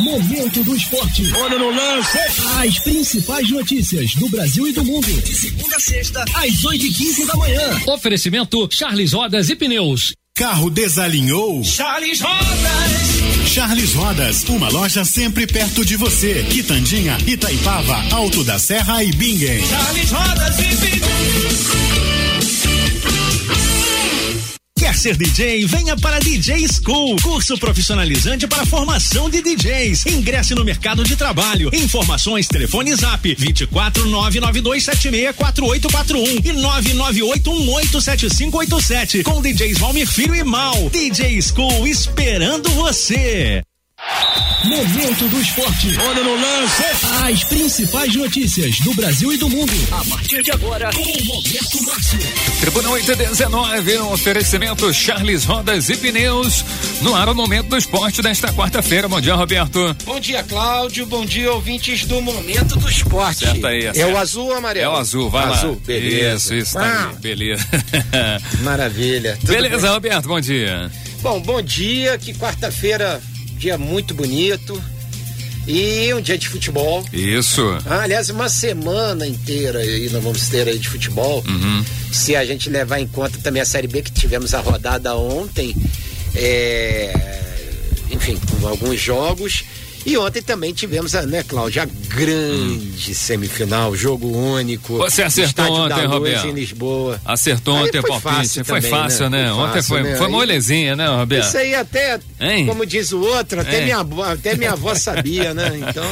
Momento 0.00 0.64
do 0.64 0.74
esporte. 0.74 1.30
Olha 1.34 1.58
no 1.58 1.70
lance. 1.70 2.18
As 2.58 2.78
principais 2.78 3.50
notícias 3.50 4.14
do 4.14 4.28
Brasil 4.28 4.66
e 4.66 4.72
do 4.72 4.82
mundo. 4.84 5.06
De 5.22 5.34
segunda 5.34 5.76
a 5.76 5.80
sexta, 5.80 6.24
às 6.34 6.64
8 6.64 6.86
e 6.86 6.92
15 6.92 7.26
da 7.26 7.34
manhã. 7.34 7.82
Oferecimento 7.86 8.68
Charles 8.72 9.12
Rodas 9.12 9.50
e 9.50 9.56
Pneus. 9.56 10.14
Carro 10.34 10.70
desalinhou? 10.70 11.62
Charles 11.64 12.20
Rodas. 12.20 13.48
Charles 13.48 13.92
Rodas, 13.92 14.44
uma 14.44 14.68
loja 14.68 15.04
sempre 15.04 15.46
perto 15.46 15.84
de 15.84 15.96
você. 15.96 16.46
Quitandinha, 16.48 17.18
Itaipava, 17.26 18.14
Alto 18.14 18.44
da 18.44 18.58
Serra 18.58 19.02
e 19.02 19.12
Bingen. 19.12 19.66
Charles 19.66 20.10
Rodas 20.10 20.58
e 20.60 20.76
Pneus. 20.76 21.87
Ser 24.98 25.16
DJ? 25.16 25.64
Venha 25.66 25.96
para 25.96 26.18
DJ 26.18 26.66
School, 26.66 27.16
curso 27.22 27.56
profissionalizante 27.56 28.48
para 28.48 28.66
formação 28.66 29.30
de 29.30 29.40
DJs. 29.40 30.06
Ingresse 30.06 30.56
no 30.56 30.64
mercado 30.64 31.04
de 31.04 31.14
trabalho. 31.14 31.70
Informações, 31.72 32.48
telefone 32.48 32.94
Zap 32.96 33.32
24 33.38 34.06
99276 34.06 35.36
4841 35.36 36.38
e 36.38 36.52
998187587 37.94 39.22
com 39.22 39.40
DJs 39.40 39.78
Valmir 39.78 40.08
Filho 40.08 40.34
e 40.34 40.42
Mal. 40.42 40.90
DJ 40.90 41.40
School 41.40 41.86
esperando 41.86 42.68
você. 42.70 43.62
Momento 44.64 45.28
do 45.28 45.40
esporte. 45.40 45.96
Olha 45.98 46.22
no 46.22 46.34
lance. 46.34 46.82
As 47.24 47.44
principais 47.44 48.14
notícias 48.14 48.80
do 48.80 48.92
Brasil 48.94 49.32
e 49.32 49.36
do 49.38 49.48
mundo. 49.48 49.72
A 49.92 50.04
partir 50.04 50.42
de 50.42 50.50
agora, 50.50 50.90
com 50.92 51.02
Roberto 51.02 51.82
Márcio. 51.86 52.18
Tribuna 52.60 52.90
819, 52.90 53.98
um 53.98 54.12
oferecimento 54.12 54.92
Charles 54.92 55.44
Rodas 55.44 55.88
e 55.88 55.96
Pneus. 55.96 56.64
No 57.02 57.14
ar 57.14 57.28
o 57.28 57.34
momento 57.34 57.68
do 57.68 57.76
esporte 57.78 58.20
desta 58.20 58.52
quarta-feira. 58.52 59.08
Bom 59.08 59.20
dia, 59.20 59.34
Roberto. 59.36 59.96
Bom 60.04 60.18
dia, 60.20 60.42
Cláudio. 60.42 61.06
Bom 61.06 61.24
dia, 61.24 61.52
ouvintes 61.52 62.04
do 62.04 62.20
Momento 62.20 62.76
do 62.76 62.88
Esporte. 62.90 63.44
Certo 63.46 63.66
aí, 63.66 63.86
é 63.94 64.06
o 64.06 64.18
azul 64.18 64.46
ou 64.48 64.54
amarelo? 64.56 64.86
É 64.86 64.88
o 64.88 64.96
azul, 64.96 65.30
vai 65.30 65.44
azul, 65.44 65.70
lá. 65.70 65.76
beleza. 65.86 66.36
Isso, 66.36 66.54
isso, 66.54 66.74
tá 66.74 66.80
Ah, 66.84 67.08
aí, 67.10 67.16
beleza. 67.20 67.64
Maravilha. 68.62 69.36
Tudo 69.40 69.52
beleza, 69.52 69.82
bem? 69.82 69.90
Roberto, 69.92 70.28
bom 70.28 70.40
dia. 70.40 70.90
Bom, 71.22 71.40
bom 71.40 71.62
dia. 71.62 72.18
Que 72.18 72.34
quarta-feira, 72.34 73.20
dia 73.58 73.76
muito 73.76 74.14
bonito. 74.14 74.82
E 75.66 76.14
um 76.14 76.20
dia 76.22 76.38
de 76.38 76.48
futebol. 76.48 77.04
Isso. 77.12 77.62
Ah, 77.84 78.00
aliás, 78.00 78.30
uma 78.30 78.48
semana 78.48 79.26
inteira 79.26 79.80
aí 79.80 80.08
nós 80.08 80.22
vamos 80.22 80.48
ter 80.48 80.66
aí 80.66 80.78
de 80.78 80.88
futebol. 80.88 81.44
Uhum. 81.46 81.84
Se 82.10 82.34
a 82.34 82.42
gente 82.42 82.70
levar 82.70 83.00
em 83.00 83.06
conta 83.06 83.38
também 83.42 83.60
a 83.60 83.66
Série 83.66 83.86
B 83.86 84.00
que 84.00 84.10
tivemos 84.10 84.54
a 84.54 84.60
rodada 84.60 85.14
ontem, 85.14 85.76
é, 86.34 87.12
enfim, 88.10 88.40
com 88.60 88.66
alguns 88.66 88.98
jogos. 88.98 89.64
E 90.08 90.16
ontem 90.16 90.40
também 90.40 90.72
tivemos, 90.72 91.14
a, 91.14 91.22
né, 91.22 91.42
Cláudia, 91.42 91.82
a 91.82 91.86
grande 92.14 93.14
semifinal, 93.14 93.94
jogo 93.94 94.26
único. 94.34 94.96
Você 94.96 95.22
acertou 95.22 95.70
ontem, 95.70 96.06
Roberto. 96.06 96.46
em 96.46 96.52
Lisboa. 96.52 97.20
Acertou 97.24 97.76
Aí 97.76 97.82
ontem 97.84 97.98
o 97.98 98.00
foi 98.00 98.10
palpite. 98.10 98.34
fácil 98.36 98.64
foi 98.64 98.80
também, 98.80 98.90
fácil, 98.90 99.30
né? 99.30 99.42
né? 99.44 99.48
Foi 99.52 99.58
ontem 99.62 99.74
fácil, 99.74 99.88
foi, 99.88 100.02
né? 100.02 100.16
foi 100.16 100.28
molezinha, 100.28 100.96
né, 100.96 101.08
Roberto? 101.08 101.46
Isso 101.46 101.58
aí 101.58 101.74
até, 101.74 102.18
Hein? 102.40 102.64
como 102.66 102.86
diz 102.86 103.12
o 103.12 103.20
outro, 103.20 103.60
até, 103.60 103.82
minha, 103.82 103.98
avó- 103.98 104.24
até 104.24 104.54
minha 104.56 104.72
avó 104.72 104.94
sabia, 104.94 105.52
né? 105.52 105.78
Então. 105.88 106.04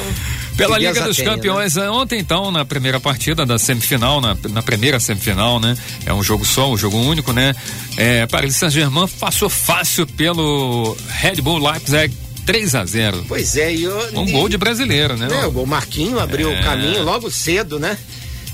Pela 0.59 0.79
Liga 0.79 1.03
dos 1.03 1.17
tenha, 1.17 1.29
né? 1.31 1.37
Campeões, 1.37 1.77
eh, 1.77 1.91
ontem 1.91 2.19
então, 2.19 2.51
na 2.51 2.65
primeira 2.65 2.99
partida 3.01 3.45
da 3.45 3.59
semifinal, 3.59 4.21
na, 4.21 4.37
na 4.51 4.63
primeira 4.63 4.99
semifinal, 5.01 5.59
né? 5.61 5.77
É 6.07 6.13
um 6.15 6.23
jogo 6.23 6.45
só, 6.47 6.71
um 6.71 6.77
jogo 6.79 6.97
único, 6.99 7.33
né? 7.33 7.55
É, 7.97 8.27
Paris 8.27 8.57
Saint-Germain 8.57 9.07
passou 9.21 9.49
fácil 9.51 10.07
pelo 10.07 10.97
Red 11.09 11.37
Bull 11.43 11.59
Leipzig 11.59 12.15
3 12.47 12.75
a 12.77 12.85
0 12.87 13.25
Pois 13.29 13.57
é, 13.57 13.75
e 13.75 13.83
eu, 13.85 13.99
Um 14.15 14.25
e- 14.27 14.33
gol 14.33 14.49
de 14.49 14.57
brasileiro, 14.57 15.17
né? 15.17 15.27
né, 15.29 15.47
o 15.47 15.67
Marquinho 15.67 16.19
abriu 16.19 16.51
É. 16.51 16.61
o 16.61 16.63
caminho 16.63 17.03
logo 17.03 17.31
cedo, 17.31 17.79
né? 17.79 17.99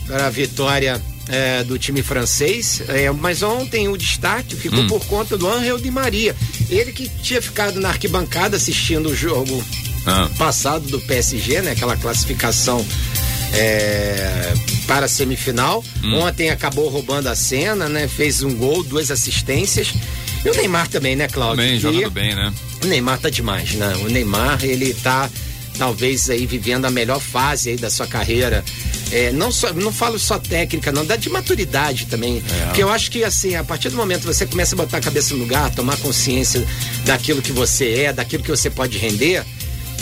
Para 0.06 0.26
a 0.26 0.30
vitória 0.30 1.00
é, 1.28 1.62
do 1.62 1.78
time 1.78 2.02
francês. 2.02 2.82
É, 2.88 3.08
mas 3.12 3.42
ontem 3.44 3.88
o 3.88 3.96
destaque 3.96 4.56
ficou 4.56 4.80
Hum. 4.80 4.86
por 4.88 5.04
conta 5.06 5.38
do 5.38 5.48
Angel 5.48 5.78
Di 5.78 5.90
Maria. 5.90 6.34
Ele 6.68 6.90
que 6.92 7.08
tinha 7.22 7.40
ficado 7.40 7.78
na 7.80 7.90
arquibancada 7.90 8.56
assistindo 8.56 9.08
o 9.10 9.14
jogo 9.14 9.62
Ah. 10.04 10.28
passado 10.36 10.88
do 10.88 11.00
PSG, 11.02 11.60
né? 11.62 11.70
Aquela 11.72 11.96
classificação 11.96 12.84
é, 13.54 14.52
para 14.86 15.06
a 15.06 15.08
semifinal. 15.08 15.84
Hum. 16.02 16.14
Ontem 16.20 16.50
acabou 16.50 16.88
roubando 16.88 17.28
a 17.28 17.36
cena, 17.36 17.88
né? 17.88 18.08
Fez 18.08 18.42
um 18.42 18.54
gol, 18.56 18.82
duas 18.82 19.10
assistências. 19.10 19.92
E 20.44 20.48
o 20.50 20.54
Neymar 20.54 20.88
também, 20.88 21.14
né, 21.16 21.28
Cláudio? 21.28 21.64
Que- 21.64 21.78
jogando 21.78 22.10
bem, 22.10 22.34
né? 22.34 22.52
o 22.82 22.86
Neymar 22.86 23.18
tá 23.18 23.30
demais, 23.30 23.72
né? 23.74 23.94
O 24.04 24.08
Neymar, 24.08 24.64
ele 24.64 24.92
tá 24.92 25.30
talvez 25.78 26.28
aí 26.28 26.46
vivendo 26.46 26.84
a 26.84 26.90
melhor 26.90 27.20
fase 27.20 27.70
aí 27.70 27.76
da 27.76 27.88
sua 27.88 28.06
carreira. 28.06 28.64
É, 29.10 29.30
não 29.30 29.52
só, 29.52 29.72
não 29.72 29.92
falo 29.92 30.18
só 30.18 30.38
técnica, 30.38 30.90
não, 30.90 31.04
dá 31.04 31.16
de 31.16 31.28
maturidade 31.28 32.06
também. 32.06 32.42
É. 32.62 32.64
Porque 32.66 32.82
eu 32.82 32.90
acho 32.90 33.10
que 33.10 33.22
assim, 33.22 33.54
a 33.54 33.62
partir 33.62 33.90
do 33.90 33.96
momento 33.96 34.20
que 34.20 34.26
você 34.26 34.46
começa 34.46 34.74
a 34.74 34.78
botar 34.78 34.98
a 34.98 35.00
cabeça 35.00 35.34
no 35.34 35.40
lugar, 35.40 35.70
tomar 35.74 35.96
consciência 35.98 36.66
daquilo 37.04 37.42
que 37.42 37.52
você 37.52 37.90
é, 38.04 38.12
daquilo 38.12 38.42
que 38.42 38.50
você 38.50 38.70
pode 38.70 38.96
render, 38.98 39.44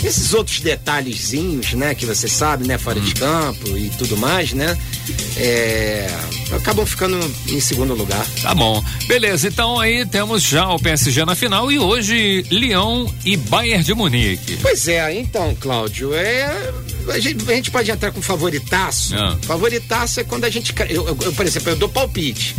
esses 0.03 0.33
outros 0.33 0.59
detalhezinhos, 0.59 1.73
né, 1.73 1.93
que 1.95 2.05
você 2.05 2.27
sabe, 2.27 2.67
né, 2.67 2.77
fora 2.77 2.99
Hum. 2.99 3.03
de 3.03 3.13
campo 3.15 3.77
e 3.77 3.89
tudo 3.97 4.17
mais, 4.17 4.53
né, 4.53 4.77
é, 5.37 6.09
acabam 6.51 6.85
ficando 6.85 7.17
em 7.47 7.59
segundo 7.59 7.93
lugar. 7.93 8.25
Tá 8.41 8.53
bom. 8.53 8.83
Beleza, 9.07 9.47
então 9.47 9.79
aí 9.79 10.05
temos 10.05 10.43
já 10.43 10.67
o 10.69 10.79
PSG 10.79 11.23
na 11.25 11.35
final 11.35 11.71
e 11.71 11.79
hoje 11.79 12.43
Lyon 12.49 13.07
e 13.25 13.37
Bayern 13.37 13.83
de 13.83 13.93
Munique. 13.93 14.57
Pois 14.61 14.87
é, 14.87 15.19
então, 15.19 15.55
Cláudio, 15.59 16.13
é. 16.13 16.71
A 17.09 17.19
gente, 17.19 17.49
a 17.49 17.55
gente 17.55 17.71
pode 17.71 17.89
entrar 17.89 18.11
com 18.11 18.21
favoritaço. 18.21 19.15
Ah. 19.15 19.35
Favoritaço 19.41 20.19
é 20.19 20.23
quando 20.23 20.45
a 20.45 20.49
gente. 20.51 20.73
Eu, 20.89 21.07
eu- 21.07 21.17
eu, 21.23 21.33
por 21.33 21.45
exemplo, 21.45 21.69
eu 21.71 21.75
dou 21.75 21.89
palpite. 21.89 22.55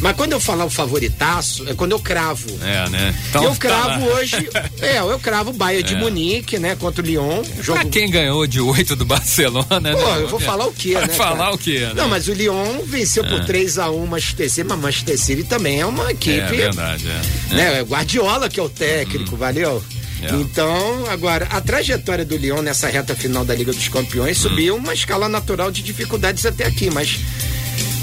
Mas 0.00 0.16
quando 0.16 0.32
eu 0.32 0.40
falar 0.40 0.64
o 0.64 0.70
favoritaço, 0.70 1.68
é 1.68 1.74
quando 1.74 1.92
eu 1.92 1.98
cravo. 1.98 2.46
É, 2.62 2.88
né? 2.90 3.14
Então, 3.30 3.44
eu 3.44 3.50
tá 3.50 3.56
cravo 3.56 4.06
lá. 4.06 4.14
hoje. 4.14 4.36
É, 4.80 4.98
eu 4.98 5.18
cravo 5.18 5.50
o 5.50 5.82
de 5.82 5.94
É. 5.94 5.96
Munique, 5.96 6.58
né? 6.58 6.76
Contra 6.76 7.02
o 7.02 7.06
Lyon. 7.06 7.42
Jogo. 7.60 7.80
Pra 7.80 7.88
quem 7.88 8.10
ganhou 8.10 8.46
de 8.46 8.60
8 8.60 8.94
do 8.94 9.04
Barcelona, 9.04 9.80
né? 9.80 9.92
Pô, 9.92 10.08
eu 10.16 10.28
vou 10.28 10.38
falar 10.38 10.66
o 10.66 10.72
quê, 10.72 10.92
Vai 10.92 11.06
né? 11.06 11.14
falar 11.14 11.36
cara? 11.44 11.54
o 11.54 11.58
quê, 11.58 11.80
né? 11.80 11.94
Não, 11.94 12.08
mas 12.08 12.28
o 12.28 12.32
Lyon 12.32 12.82
venceu 12.84 13.24
por 13.24 13.40
3x1 13.44 13.90
o 13.90 14.06
Manchester 14.06 14.50
City, 14.50 14.68
mas 14.68 14.78
Manchester 14.78 15.18
City 15.18 15.44
também 15.44 15.80
é 15.80 15.86
uma 15.86 16.10
equipe. 16.10 16.38
É 16.38 16.46
verdade, 16.46 17.04
é. 17.50 17.54
né? 17.54 17.80
Guardiola 17.82 18.48
que 18.48 18.60
é 18.60 18.62
o 18.62 18.68
técnico, 18.68 19.36
valeu? 19.36 19.82
É. 20.22 20.34
Então, 20.34 21.06
agora, 21.10 21.46
a 21.50 21.60
trajetória 21.60 22.24
do 22.24 22.36
Lyon 22.36 22.62
nessa 22.62 22.88
reta 22.88 23.14
final 23.14 23.44
da 23.44 23.54
Liga 23.54 23.72
dos 23.72 23.88
Campeões 23.88 24.38
subiu 24.38 24.76
uma 24.76 24.94
escala 24.94 25.28
natural 25.28 25.70
de 25.70 25.82
dificuldades 25.82 26.44
até 26.46 26.64
aqui, 26.66 26.90
mas 26.90 27.18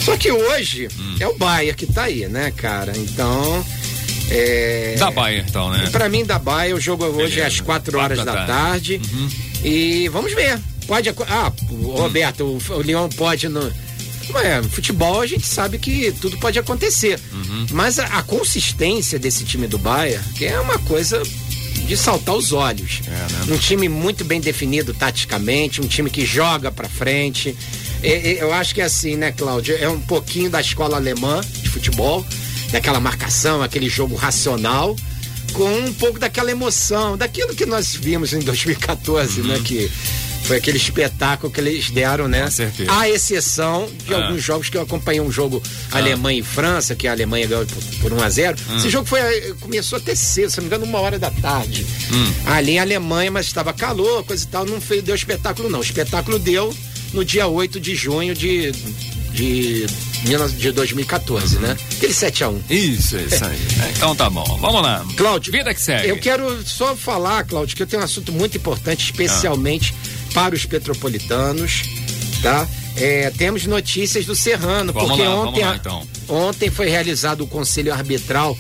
só 0.03 0.17
que 0.17 0.31
hoje 0.31 0.87
é 1.19 1.27
o 1.27 1.37
Bayern 1.37 1.75
que 1.75 1.85
tá 1.85 2.03
aí, 2.03 2.27
né, 2.27 2.51
cara? 2.55 2.93
Então, 2.97 3.65
é... 4.29 4.95
Da 4.97 5.11
Bayern, 5.11 5.45
então, 5.49 5.69
né? 5.71 5.89
Pra 5.91 6.09
mim, 6.09 6.25
da 6.25 6.39
Bayern, 6.39 6.77
o 6.77 6.81
jogo 6.81 7.05
hoje 7.05 7.15
Beleza. 7.35 7.39
é 7.41 7.45
às 7.45 7.59
4 7.61 7.65
Quatro 7.65 7.99
horas 7.99 8.17
da 8.19 8.25
da 8.25 8.45
tarde. 8.45 8.99
tarde. 8.99 9.01
Uhum. 9.13 9.29
E 9.63 10.07
vamos 10.09 10.33
ver. 10.33 10.59
Pode. 10.87 11.09
Ah, 11.27 11.51
o 11.69 11.91
Roberto, 11.91 12.43
o, 12.43 12.73
o 12.73 12.77
Leão 12.81 13.07
pode 13.09 13.47
no. 13.47 13.71
Ué, 14.33 14.63
futebol 14.63 15.19
a 15.21 15.27
gente 15.27 15.45
sabe 15.45 15.77
que 15.77 16.11
tudo 16.21 16.37
pode 16.37 16.57
acontecer. 16.57 17.19
Uhum. 17.31 17.65
Mas 17.71 17.99
a, 17.99 18.05
a 18.05 18.23
consistência 18.23 19.19
desse 19.19 19.43
time 19.43 19.67
do 19.67 19.77
Bayern, 19.77 20.23
que 20.35 20.45
é 20.45 20.59
uma 20.59 20.79
coisa 20.79 21.21
de 21.85 21.97
saltar 21.97 22.35
os 22.35 22.51
olhos. 22.53 23.01
É, 23.05 23.09
né? 23.09 23.53
Um 23.53 23.57
time 23.57 23.87
muito 23.89 24.23
bem 24.23 24.39
definido 24.39 24.93
taticamente, 24.93 25.81
um 25.81 25.87
time 25.87 26.09
que 26.09 26.25
joga 26.25 26.71
pra 26.71 26.87
frente. 26.87 27.55
E- 28.03 28.33
e- 28.33 28.37
eu 28.39 28.53
acho 28.53 28.73
que 28.75 28.81
é 28.81 28.85
assim, 28.85 29.15
né, 29.15 29.31
Cláudio? 29.31 29.75
É 29.79 29.87
um 29.87 29.99
pouquinho 29.99 30.49
da 30.49 30.59
escola 30.59 30.97
alemã 30.97 31.41
de 31.61 31.69
futebol, 31.69 32.25
daquela 32.71 32.99
marcação, 32.99 33.61
aquele 33.61 33.87
jogo 33.89 34.15
racional, 34.15 34.95
com 35.53 35.71
um 35.71 35.93
pouco 35.93 36.19
daquela 36.19 36.51
emoção, 36.51 37.17
daquilo 37.17 37.55
que 37.55 37.65
nós 37.65 37.95
vimos 37.95 38.33
em 38.33 38.39
2014, 38.39 39.41
né? 39.41 39.59
Que 39.63 39.89
foi 40.45 40.57
aquele 40.57 40.77
espetáculo 40.77 41.53
que 41.53 41.61
eles 41.61 41.89
deram, 41.91 42.27
né? 42.27 42.43
Com 42.43 42.51
certeza. 42.51 42.91
À 42.91 43.07
exceção 43.09 43.89
de 44.05 44.13
Ah. 44.13 44.17
alguns 44.25 44.43
jogos 44.43 44.67
que 44.67 44.75
eu 44.75 44.81
acompanhei 44.81 45.21
um 45.21 45.31
jogo 45.31 45.63
Alemanha 45.91 46.39
e 46.39 46.43
França, 46.43 46.95
que 46.95 47.07
a 47.07 47.11
Alemanha 47.11 47.47
ganhou 47.47 47.65
por, 47.65 47.83
por 48.01 48.13
1 48.13 48.21
a 48.23 48.29
0 48.29 48.57
Hum. 48.69 48.77
Esse 48.77 48.89
jogo 48.89 49.07
foi, 49.07 49.19
eh, 49.21 49.53
começou 49.61 49.97
a 49.97 50.01
ter 50.01 50.17
cedo, 50.17 50.49
se 50.49 50.57
não 50.57 50.63
me 50.63 50.67
engano, 50.67 50.83
uma 50.85 50.99
hora 50.99 51.17
da 51.17 51.31
tarde. 51.31 51.85
Hum. 52.11 52.33
Ali 52.47 52.71
em 52.73 52.79
Alemanha, 52.79 53.31
mas 53.31 53.45
estava 53.45 53.71
calor, 53.71 54.25
coisa 54.25 54.43
e 54.43 54.47
tal, 54.47 54.65
não 54.65 54.81
fez, 54.81 55.01
deu 55.03 55.15
espetáculo, 55.15 55.69
não. 55.69 55.79
O 55.79 55.83
espetáculo 55.83 56.37
deu 56.39 56.75
no 57.13 57.23
dia 57.23 57.47
8 57.47 57.79
de 57.79 57.95
junho 57.95 58.33
de, 58.33 58.71
de, 59.31 59.85
19 60.23 60.53
de 60.57 60.71
2014, 60.71 61.59
né? 61.59 61.77
Aquele 61.97 62.13
7 62.13 62.43
a 62.43 62.49
1 62.49 62.61
Isso, 62.69 63.17
isso 63.17 63.45
aí. 63.45 63.57
Então 63.95 64.15
tá 64.15 64.29
bom. 64.29 64.43
Vamos 64.59 64.81
lá. 64.81 65.05
Cláudio, 65.15 65.51
Vida 65.51 65.73
que 65.73 65.81
segue. 65.81 66.07
eu 66.09 66.17
quero 66.17 66.61
só 66.67 66.95
falar, 66.95 67.43
Cláudio, 67.43 67.75
que 67.75 67.83
eu 67.83 67.87
tenho 67.87 68.01
um 68.01 68.05
assunto 68.05 68.31
muito 68.31 68.57
importante, 68.57 69.03
especialmente 69.05 69.93
para 70.33 70.55
os 70.55 70.65
petropolitanos, 70.65 71.83
tá? 72.41 72.67
É, 72.95 73.31
temos 73.31 73.65
notícias 73.65 74.25
do 74.25 74.35
Serrano, 74.35 74.93
Vamos 74.93 75.09
porque 75.09 75.23
lá, 75.23 75.35
ontem, 75.35 75.61
lá, 75.63 75.75
então. 75.75 76.07
ontem 76.27 76.69
foi 76.69 76.87
realizado 76.89 77.41
o 77.41 77.47
conselho 77.47 77.91
arbitral 77.93 78.57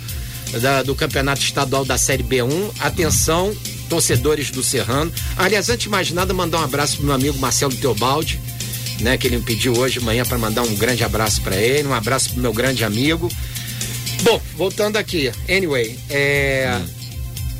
da- 0.61 0.81
do 0.83 0.95
campeonato 0.95 1.41
estadual 1.41 1.85
da 1.85 1.97
Série 1.97 2.23
B1. 2.23 2.71
Atenção, 2.79 3.55
torcedores 3.93 4.49
do 4.49 4.63
Serrano. 4.63 5.13
Aliás, 5.37 5.69
antes 5.69 5.83
de 5.83 5.89
mais 5.89 6.09
nada, 6.09 6.33
mandar 6.33 6.61
um 6.61 6.63
abraço 6.63 6.97
pro 6.97 7.05
meu 7.05 7.13
amigo 7.13 7.37
Marcelo 7.37 7.75
Teobaldi, 7.75 8.41
né? 9.01 9.19
Que 9.19 9.27
ele 9.27 9.37
me 9.37 9.43
pediu 9.43 9.77
hoje 9.77 9.99
de 9.99 10.05
manhã 10.05 10.25
para 10.25 10.35
mandar 10.35 10.63
um 10.63 10.73
grande 10.75 11.03
abraço 11.03 11.41
para 11.41 11.55
ele, 11.55 11.87
um 11.87 11.93
abraço 11.93 12.31
pro 12.31 12.41
meu 12.41 12.51
grande 12.51 12.83
amigo. 12.83 13.29
Bom, 14.23 14.41
voltando 14.55 14.97
aqui. 14.97 15.31
Anyway, 15.47 15.95
é. 16.09 16.81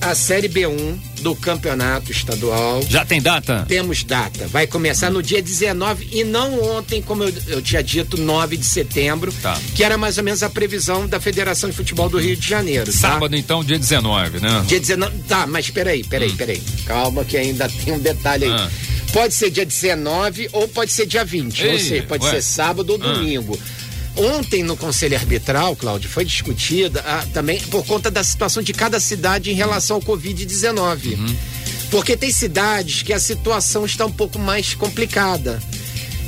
A 0.02 0.16
Série 0.16 0.50
B1 0.50 0.98
do 1.24 1.34
Campeonato 1.36 2.12
Estadual. 2.12 2.84
Já 2.88 3.06
tem 3.06 3.22
data? 3.22 3.66
Temos 3.68 4.04
data. 4.04 4.46
Vai 4.48 4.68
começar 4.68 5.10
no 5.10 5.24
dia 5.24 5.42
19 5.42 6.10
e 6.12 6.24
não 6.24 6.62
ontem, 6.78 7.02
como 7.02 7.24
eu, 7.24 7.34
eu 7.48 7.62
tinha 7.62 7.82
dito, 7.82 8.18
9 8.20 8.58
de 8.58 8.66
setembro, 8.66 9.32
Tá. 9.42 9.58
que 9.74 9.84
era 9.84 9.98
mais 9.98 10.18
ou 10.18 10.24
menos 10.24 10.44
a 10.44 10.50
previsão 10.50 11.08
da 11.08 11.20
Federação 11.20 11.70
de 11.70 11.76
Futebol 11.76 12.10
do 12.10 12.20
Rio 12.20 12.36
de 12.36 12.48
Janeiro. 12.48 12.86
tá? 12.92 12.98
Sábado, 12.98 13.36
então, 13.36 13.64
dia 13.64 13.80
19, 13.80 14.40
né? 14.42 14.64
Dia 14.68 14.80
19. 14.80 15.18
Tá, 15.28 15.48
mas 15.48 15.70
peraí, 15.70 16.04
peraí, 16.04 16.32
peraí. 16.34 16.62
Calma, 16.86 17.24
que 17.24 17.38
ainda 17.38 17.70
tem 17.70 17.94
um 17.94 18.00
detalhe 18.00 18.46
aí. 18.46 18.52
Ah. 18.52 18.70
Pode 19.14 19.34
ser 19.34 19.50
dia 19.52 19.66
19 19.66 20.50
ou 20.52 20.68
pode 20.68 20.92
ser 20.92 21.06
dia 21.06 21.24
20. 21.24 21.64
ou 21.64 21.72
Ei, 21.72 21.80
seja, 21.80 22.04
pode 22.04 22.26
ué. 22.26 22.32
ser 22.32 22.42
sábado 22.42 22.90
ou 22.90 22.96
Ah. 23.02 23.14
domingo. 23.14 23.58
Ontem 24.16 24.62
no 24.62 24.78
Conselho 24.78 25.16
Arbitral, 25.18 25.76
Cláudio, 25.76 26.10
foi 26.10 26.24
discutida 26.24 27.02
ah, 27.06 27.26
também 27.34 27.60
por 27.62 27.84
conta 27.86 28.12
da 28.12 28.24
situação 28.24 28.62
de 28.62 28.72
cada 28.74 29.00
cidade 29.00 29.50
em 29.52 29.56
relação 29.56 29.96
ao 29.98 30.02
Covid-19. 30.02 31.18
Uhum. 31.18 31.36
Porque 31.90 32.16
tem 32.16 32.32
cidades 32.32 33.02
que 33.02 33.12
a 33.14 33.20
situação 33.20 33.86
está 33.86 34.06
um 34.06 34.12
pouco 34.12 34.38
mais 34.38 34.74
complicada. 34.76 35.62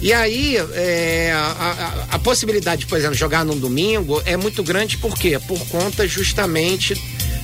E 0.01 0.11
aí, 0.13 0.57
é, 0.73 1.31
a, 1.33 2.05
a- 2.11 2.15
a 2.15 2.19
possibilidade, 2.19 2.85
por 2.85 2.97
exemplo, 2.97 3.13
de 3.15 3.19
jogar 3.19 3.45
num 3.45 3.57
domingo 3.57 4.21
é 4.25 4.35
muito 4.35 4.61
grande, 4.63 4.97
por 4.97 5.17
quê? 5.17 5.39
Por 5.47 5.59
conta 5.67 6.07
justamente 6.07 6.95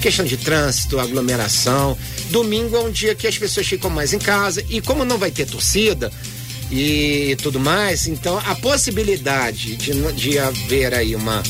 questão 0.01 0.25
de 0.25 0.35
trânsito, 0.37 0.99
aglomeração. 0.99 1.95
Domingo 2.31 2.75
é 2.75 2.79
um 2.79 2.91
dia 2.91 3.13
que 3.13 3.27
as 3.27 3.37
pessoas 3.37 3.67
ficam 3.67 3.89
mais 3.89 4.11
em 4.13 4.19
casa 4.19 4.63
e 4.69 4.81
como 4.81 5.05
não 5.05 5.17
vai 5.19 5.29
ter 5.29 5.45
torcida 5.45 6.11
e 6.71 7.35
tudo 7.41 7.59
mais, 7.59 8.07
então 8.07 8.37
a 8.45 8.55
possibilidade 8.55 9.75
de, 9.75 9.91
de 10.13 10.39
haver 10.39 10.93
aí 10.93 11.15
uma 11.15 11.43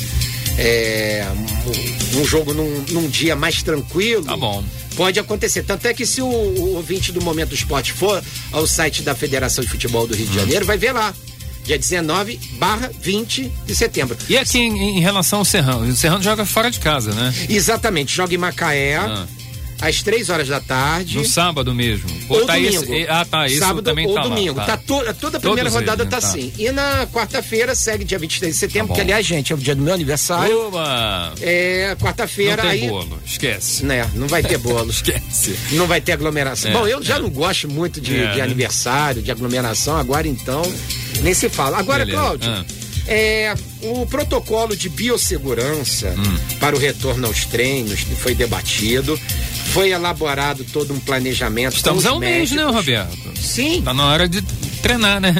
é, 0.57 1.25
um, 2.17 2.25
jogo 2.25 2.53
num, 2.53 2.83
num 2.89 3.07
dia 3.07 3.35
mais 3.35 3.61
tranquilo. 3.63 4.23
Tá 4.25 4.35
bom. 4.35 4.63
Pode 4.95 5.19
acontecer. 5.19 5.63
Tanto 5.63 5.85
é 5.87 5.93
que 5.93 6.05
se 6.05 6.21
o, 6.21 6.27
o 6.27 6.75
ouvinte 6.75 7.11
do 7.11 7.21
Momento 7.21 7.49
do 7.49 7.55
Esporte 7.55 7.93
for 7.93 8.21
ao 8.51 8.67
site 8.67 9.01
da 9.01 9.15
Federação 9.15 9.63
de 9.63 9.69
Futebol 9.69 10.05
do 10.05 10.15
Rio 10.15 10.27
de 10.27 10.35
Janeiro, 10.35 10.65
vai 10.65 10.77
ver 10.77 10.91
lá. 10.91 11.13
Dia 11.63 11.77
19 11.77 12.39
barra 12.53 12.91
20 13.01 13.51
de 13.65 13.75
setembro. 13.75 14.17
E 14.27 14.35
aqui 14.37 14.57
em, 14.57 14.97
em 14.97 14.99
relação 14.99 15.39
ao 15.39 15.45
Serrano? 15.45 15.85
O 15.87 15.95
Serrano 15.95 16.23
joga 16.23 16.43
fora 16.43 16.71
de 16.71 16.79
casa, 16.79 17.13
né? 17.13 17.33
Exatamente, 17.47 18.13
joga 18.15 18.33
em 18.33 18.37
Macaé, 18.37 18.95
Ah. 18.97 19.27
Às 19.81 20.01
três 20.03 20.29
horas 20.29 20.47
da 20.47 20.59
tarde. 20.61 21.17
No 21.17 21.25
sábado 21.25 21.73
mesmo. 21.73 22.07
Ou 22.29 22.45
tá 22.45 22.53
domingo. 22.55 22.83
esse- 22.93 23.07
ah, 23.09 23.25
tá. 23.25 23.47
Isso 23.47 23.59
Sábado 23.59 23.81
também 23.81 24.05
ou 24.07 24.13
tá 24.13 24.21
domingo. 24.23 24.57
lá. 24.57 24.65
Tá. 24.65 24.77
to- 24.77 25.13
toda 25.19 25.37
a 25.37 25.41
primeira 25.41 25.69
Todos 25.69 25.73
rodada 25.87 26.03
eles, 26.03 26.13
né? 26.13 26.19
tá 26.19 26.21
Tá. 26.21 26.27
assim. 26.27 26.53
E 26.57 26.71
na 26.71 27.07
quarta-feira 27.07 27.73
segue 27.75 28.03
dia 28.05 28.19
23 28.19 28.53
de 28.53 28.59
setembro, 28.59 28.89
Tá 28.89 28.93
que 28.95 29.01
aliás, 29.01 29.25
gente, 29.25 29.51
é 29.51 29.55
o 29.55 29.59
dia 29.59 29.75
do 29.75 29.81
meu 29.81 29.93
aniversário. 29.93 30.67
Oba! 30.67 31.33
É, 31.41 31.89
Não 31.89 31.95
quarta-feira 31.97 32.63
aí. 32.63 32.87
bolo. 32.87 33.19
Esquece. 33.25 33.83
Né, 33.85 34.09
não 34.13 34.27
vai 34.27 34.43
ter 34.43 34.57
bolo. 34.57 34.89
Esquece. 34.91 35.55
Não 35.71 35.87
vai 35.87 35.99
ter 35.99 36.11
aglomeração. 36.13 36.69
É, 36.71 36.73
Bom, 36.73 36.87
eu 36.87 37.01
já 37.03 37.15
é. 37.15 37.19
não 37.19 37.29
gosto 37.29 37.67
muito 37.69 37.99
de, 37.99 38.15
É, 38.17 38.31
de 38.31 38.37
né? 38.37 38.41
aniversário, 38.43 39.21
de 39.21 39.31
aglomeração, 39.31 39.97
agora 39.97 40.27
então 40.27 40.61
nem 41.21 41.33
se 41.33 41.49
fala. 41.49 41.77
Agora, 41.79 42.05
Beleza. 42.05 42.21
Cláudio, 42.23 42.49
Ah. 42.51 42.65
é, 43.07 43.53
o 43.81 44.05
protocolo 44.05 44.75
de 44.75 44.89
biossegurança 44.89 46.13
Hum. 46.17 46.37
para 46.59 46.75
o 46.75 46.79
retorno 46.79 47.27
aos 47.27 47.45
treinos 47.45 48.01
foi 48.19 48.35
debatido, 48.35 49.19
foi 49.73 49.89
elaborado 49.91 50.63
todo 50.65 50.93
um 50.93 50.99
planejamento. 50.99 51.75
Estamos 51.75 52.05
há 52.05 52.13
um 52.13 52.19
mês, 52.19 52.51
né, 52.51 52.57
médicos. 52.57 52.75
Roberto? 52.75 53.31
Sim, 53.39 53.81
Tá 53.83 53.93
na 53.93 54.05
hora 54.07 54.27
de 54.27 54.41
treinar, 54.81 55.19
né? 55.21 55.33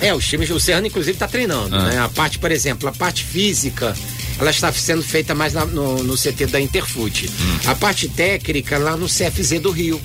é, 0.00 0.14
os 0.14 0.26
times, 0.26 0.50
o 0.50 0.60
Serrano 0.60 0.86
inclusive 0.86 1.12
está 1.12 1.26
treinando, 1.28 1.74
Ah. 1.74 1.84
né? 1.86 1.98
A 1.98 2.08
parte, 2.08 2.38
por 2.38 2.50
exemplo, 2.52 2.88
a 2.88 2.92
parte 2.92 3.24
física, 3.24 3.94
ela 4.38 4.50
está 4.50 4.72
sendo 4.72 5.02
feita 5.02 5.34
mais 5.34 5.52
na- 5.54 5.64
no, 5.66 6.02
no 6.02 6.16
CT 6.16 6.46
da 6.46 6.60
Interfoot. 6.60 7.26
Hum. 7.28 7.58
A 7.66 7.74
parte 7.74 8.08
técnica 8.08 8.78
lá 8.78 8.96
no 8.96 9.06
CFZ 9.08 9.60
do 9.60 9.70
Rio. 9.70 10.00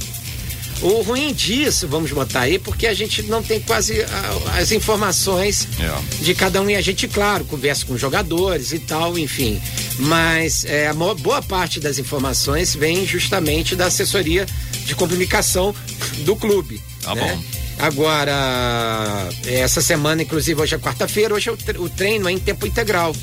O 0.82 1.02
ruim 1.02 1.34
disso, 1.34 1.88
vamos 1.88 2.12
botar 2.12 2.42
aí, 2.42 2.60
porque 2.60 2.86
a 2.86 2.94
gente 2.94 3.24
não 3.24 3.42
tem 3.42 3.60
quase 3.60 4.00
ah, 4.04 4.58
as 4.60 4.72
informações 4.72 5.68
É. 5.80 6.24
de 6.24 6.36
cada 6.36 6.62
um 6.62 6.70
e 6.70 6.76
a 6.76 6.82
gente, 6.82 7.08
claro, 7.08 7.44
conversa 7.46 7.84
com 7.86 7.98
jogadores 7.98 8.72
e 8.74 8.80
tal, 8.80 9.18
enfim. 9.18 9.60
Mas 10.00 10.66
é, 10.66 10.88
a 10.88 10.94
maior- 10.94 11.16
boa 11.16 11.42
parte 11.42 11.80
das 11.80 11.98
informações 11.98 12.76
vem 12.76 13.06
justamente 13.08 13.76
da 13.76 13.88
assessoria 13.88 14.46
de 14.86 14.94
comunicação 14.96 15.74
do 16.20 16.36
clube. 16.36 16.80
Tá 17.02 17.16
né? 17.16 17.22
bom. 17.22 17.44
Agora, 17.80 19.30
essa 19.46 19.82
semana, 19.82 20.22
inclusive, 20.22 20.62
hoje 20.62 20.76
é 20.76 20.78
quarta-feira, 20.80 21.34
hoje 21.34 21.50
é 21.50 21.52
o 21.52 21.58
tre- 21.58 21.78
o 21.80 21.90
treino 21.90 22.28
é 22.30 22.32
em 22.32 22.40
tempo 22.40 22.66
integral. 22.68 23.16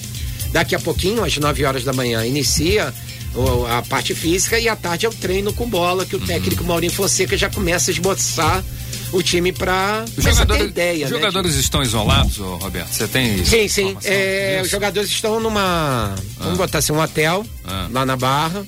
Daqui 0.52 0.74
a 0.74 0.78
pouquinho, 0.80 1.24
às 1.24 1.36
9 1.36 1.64
horas 1.64 1.82
da 1.84 1.92
manhã, 1.92 2.24
inicia 2.24 2.92
a 3.68 3.82
parte 3.82 4.14
física 4.14 4.58
e 4.58 4.68
à 4.68 4.76
tarde 4.76 5.06
é 5.06 5.08
o 5.08 5.12
treino 5.12 5.52
com 5.52 5.68
bola, 5.68 6.04
que 6.06 6.16
o 6.16 6.20
técnico 6.20 6.62
Maurinho 6.64 6.92
Fonseca 6.92 7.36
já 7.36 7.50
começa 7.50 7.90
a 7.90 7.92
esboçar 7.92 8.62
o 9.12 9.22
time 9.22 9.52
para 9.52 10.04
a 10.42 10.46
ter 10.46 10.64
ideia. 10.64 11.06
os 11.06 11.10
né, 11.12 11.18
jogadores 11.18 11.54
estão 11.56 11.82
isolados, 11.82 12.38
ô, 12.38 12.56
Roberto? 12.56 12.92
Você 12.92 13.06
tem. 13.06 13.44
Sim, 13.44 13.68
sim. 13.68 13.88
informação 13.88 14.12
É, 14.12 14.60
os 14.62 14.70
jogadores 14.70 15.10
estão 15.10 15.40
numa. 15.40 16.14
Vamos 16.38 16.58
botar 16.58 16.78
assim, 16.78 16.92
um 16.92 17.00
hotel 17.00 17.44
Ah. 17.64 17.88
lá 17.90 18.04
na 18.06 18.16
Barra. 18.16 18.64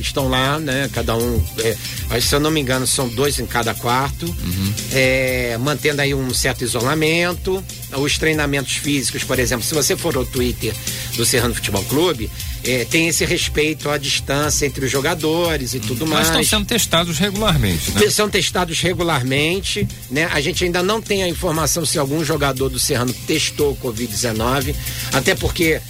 Estão 0.00 0.28
lá, 0.28 0.58
né? 0.58 0.88
Cada 0.92 1.16
um. 1.16 1.42
é, 1.58 1.76
mas, 2.08 2.24
se 2.24 2.34
eu 2.34 2.40
não 2.40 2.50
me 2.50 2.60
engano, 2.60 2.86
são 2.86 3.08
dois 3.08 3.38
em 3.38 3.46
cada 3.46 3.74
quarto. 3.74 4.26
Uhum. 4.26 4.72
É, 4.92 5.56
mantendo 5.60 6.00
aí 6.02 6.14
um 6.14 6.32
certo 6.34 6.62
isolamento. 6.64 7.62
Os 7.92 8.18
treinamentos 8.18 8.74
físicos, 8.76 9.24
por 9.24 9.38
exemplo, 9.38 9.64
se 9.66 9.74
você 9.74 9.96
for 9.96 10.16
ao 10.16 10.24
Twitter 10.24 10.72
do 11.16 11.24
Serrano 11.26 11.54
Futebol 11.54 11.82
Clube, 11.84 12.30
é, 12.62 12.84
tem 12.84 13.08
esse 13.08 13.24
respeito 13.24 13.90
à 13.90 13.98
distância 13.98 14.64
entre 14.66 14.84
os 14.84 14.90
jogadores 14.90 15.74
e 15.74 15.80
tudo 15.80 16.02
Uhum. 16.04 16.10
Mas 16.10 16.28
mais. 16.30 16.46
estão 16.46 16.58
sendo 16.60 16.66
testados 16.68 17.18
regularmente, 17.18 17.90
né? 17.92 18.08
São 18.10 18.28
testados 18.30 18.80
regularmente, 18.80 19.86
né? 20.10 20.28
A 20.32 20.40
gente 20.40 20.62
ainda 20.64 20.82
não 20.82 21.00
tem 21.02 21.22
a 21.24 21.28
informação 21.28 21.84
se 21.84 21.98
algum 21.98 22.24
jogador 22.24 22.68
do 22.68 22.78
Serrano 22.78 23.12
testou 23.26 23.72
o 23.72 23.76
Covid-19, 23.76 24.74
até 25.12 25.34
porque, 25.34 25.80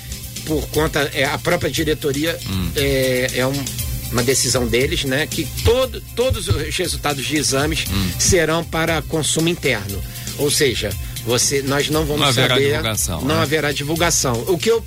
por 0.46 0.66
conta, 0.68 1.10
é, 1.12 1.24
a 1.24 1.36
própria 1.38 1.70
diretoria 1.70 2.38
Hum. 2.48 2.70
é, 2.76 3.30
é 3.34 3.46
um- 3.46 3.64
uma 4.12 4.22
decisão 4.22 4.66
deles, 4.66 5.04
né? 5.04 5.26
Que 5.26 5.46
todo, 5.64 6.00
todos 6.16 6.48
os 6.48 6.76
resultados 6.76 7.24
de 7.24 7.36
exames 7.36 7.84
Hum. 7.90 8.10
serão 8.18 8.64
para 8.64 9.00
consumo 9.02 9.48
interno. 9.48 10.02
Ou 10.38 10.50
seja, 10.50 10.90
você, 11.24 11.62
nós 11.62 11.88
não 11.90 12.04
vamos 12.04 12.20
Não 12.22 12.28
haverá 12.28 12.54
saber. 12.54 12.68
divulgação, 12.70 13.20
Não 13.22 13.36
né? 13.36 13.42
haverá 13.42 13.72
divulgação. 13.72 14.44
O 14.48 14.58
que 14.58 14.70
eu. 14.70 14.84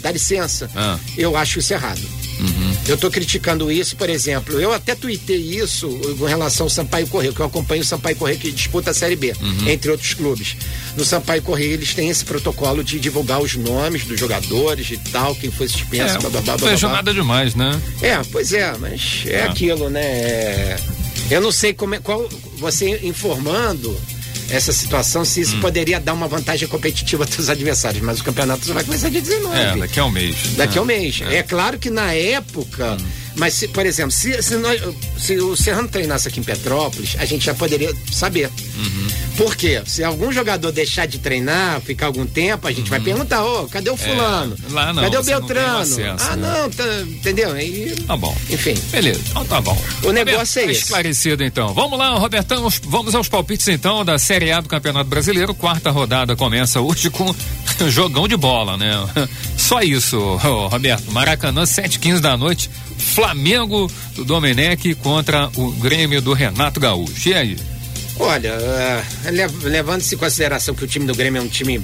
Dá 0.00 0.10
licença, 0.12 0.70
Ah. 0.76 0.98
eu 1.16 1.34
acho 1.36 1.58
isso 1.58 1.72
errado. 1.72 2.00
Eu 2.86 2.96
tô 2.96 3.10
criticando 3.10 3.70
isso, 3.72 3.96
por 3.96 4.10
exemplo, 4.10 4.60
eu 4.60 4.72
até 4.72 4.94
tuitei 4.94 5.36
isso 5.36 5.88
com 6.18 6.24
relação 6.26 6.66
ao 6.66 6.70
Sampaio 6.70 7.06
Correio, 7.06 7.32
que 7.32 7.40
eu 7.40 7.46
acompanho 7.46 7.82
o 7.82 7.84
Sampaio 7.84 8.16
Correio 8.16 8.38
que 8.38 8.50
disputa 8.52 8.90
a 8.90 8.94
Série 8.94 9.16
B, 9.16 9.32
entre 9.66 9.90
outros 9.90 10.12
clubes. 10.14 10.56
No 10.96 11.04
Sampaio 11.04 11.40
Correio 11.42 11.72
eles 11.72 11.94
têm 11.94 12.08
esse 12.10 12.24
protocolo 12.24 12.84
de 12.84 12.98
divulgar 13.00 13.40
os 13.40 13.54
nomes 13.56 14.04
dos 14.04 14.18
jogadores 14.20 14.90
e 14.90 14.96
tal, 15.10 15.34
quem 15.34 15.50
foi 15.50 15.68
suspenso, 15.68 16.16
É, 16.16 16.18
blá, 16.20 16.30
blá, 16.30 16.40
blá, 16.40 16.52
não 16.52 16.58
blá, 16.58 16.70
vejo 16.70 16.86
blá. 16.86 16.96
nada 16.96 17.14
demais, 17.14 17.54
né? 17.54 17.80
É, 18.02 18.20
pois 18.30 18.52
é, 18.52 18.74
mas 18.78 19.22
é, 19.26 19.36
É. 19.36 19.42
aquilo, 19.44 19.88
né? 19.88 20.02
É, 20.04 20.76
eu 21.30 21.40
não 21.40 21.50
sei 21.52 21.72
como 21.72 21.94
é, 21.94 21.98
qual 22.00 22.28
você 22.58 23.00
informando 23.02 23.96
essa 24.50 24.72
situação, 24.72 25.24
se 25.24 25.40
Hum. 25.40 25.42
isso 25.42 25.60
poderia 25.60 25.98
dar 26.00 26.12
uma 26.12 26.28
vantagem 26.28 26.68
competitiva 26.68 27.24
dos 27.24 27.48
adversários, 27.48 28.02
mas 28.02 28.20
o 28.20 28.24
campeonato 28.24 28.66
só 28.66 28.72
vai 28.74 28.84
começar 28.84 29.08
dia 29.08 29.20
19. 29.22 29.58
É, 29.58 29.76
daqui 29.76 29.98
a 30.00 30.04
um 30.04 30.10
mês. 30.10 30.36
Daqui 30.56 30.78
a 30.78 30.82
um 30.82 30.84
É. 30.84 30.98
mês. 30.98 31.20
É, 31.22 31.42
claro 31.42 31.78
que 31.78 31.90
na 31.90 32.12
época. 32.12 32.96
Mas, 33.36 33.54
se, 33.54 33.66
por 33.66 33.84
exemplo, 33.84 34.12
se, 34.12 34.40
se, 34.42 34.54
nós- 34.56 34.80
se 35.18 35.36
o 35.38 35.56
Serrano 35.56 35.88
treinasse 35.88 36.28
aqui 36.28 36.38
em 36.38 36.42
Petrópolis, 36.44 37.16
a 37.18 37.24
gente 37.24 37.44
já 37.44 37.52
poderia 37.54 37.92
saber. 38.12 38.48
Uhum. 38.76 39.06
Por 39.36 39.56
quê? 39.56 39.82
Se 39.86 40.02
algum 40.04 40.32
jogador 40.32 40.70
deixar 40.72 41.06
de 41.06 41.18
treinar, 41.18 41.80
ficar 41.80 42.06
algum 42.06 42.24
tempo, 42.26 42.66
a 42.66 42.72
gente 42.72 42.88
vai 42.90 43.00
perguntar: 43.00 43.44
ô, 43.44 43.66
cadê 43.68 43.90
o 43.90 43.96
fulano? 43.96 44.56
Uhum. 44.62 44.70
É, 44.70 44.72
lá 44.72 44.92
não, 44.92 45.02
cadê 45.02 45.16
o 45.18 45.22
você 45.22 45.30
não 45.32 45.38
Beltrano? 45.40 45.78
acesso, 45.78 46.26
ah, 46.30 46.36
né? 46.36 46.58
não, 46.62 46.70
tá, 46.70 46.84
entendeu? 47.02 47.52
Aí, 47.52 47.94
Tá 48.06 48.16
bom. 48.16 48.36
enfim. 48.50 48.74
Beleza, 48.90 49.20
então 49.30 49.44
tá 49.44 49.60
bom. 49.60 49.76
O 50.02 50.12
negócio 50.12 50.60
é 50.60 50.64
tá 50.64 50.70
esse. 50.72 50.82
Esclarecido 50.82 51.44
então. 51.44 51.72
Vamos 51.74 51.98
lá, 51.98 52.10
Robertão, 52.18 52.66
os- 52.66 52.80
vamos 52.84 53.14
aos 53.14 53.28
palpites 53.28 53.66
então 53.68 54.04
da 54.04 54.18
Série 54.18 54.50
A 54.52 54.60
do 54.60 54.68
Campeonato 54.68 55.08
Brasileiro. 55.08 55.54
Quarta 55.54 55.90
rodada 55.90 56.36
começa 56.36 56.80
hoje 56.80 57.10
com 57.10 57.34
jogão 57.90 58.26
de 58.28 58.36
bola, 58.36 58.76
né? 58.76 58.92
Só 59.56 59.80
isso, 59.82 60.36
Roberto. 60.36 61.10
Maracanã, 61.12 61.62
7h15 61.62 62.20
da 62.20 62.36
noite. 62.36 62.70
Flamengo 63.14 63.90
do 64.14 64.24
Domenech 64.24 64.94
contra 64.96 65.48
o 65.56 65.70
Grêmio 65.72 66.20
do 66.22 66.32
Renato 66.32 66.80
Gaúcho. 66.80 67.28
E 67.28 67.34
aí? 67.34 67.56
Olha, 68.18 68.54
lev- 69.24 69.64
levando-se 69.64 70.14
em 70.14 70.18
consideração 70.18 70.74
que 70.74 70.84
o 70.84 70.86
time 70.86 71.04
do 71.06 71.14
Grêmio 71.14 71.40
é 71.40 71.42
um 71.42 71.48
time 71.48 71.80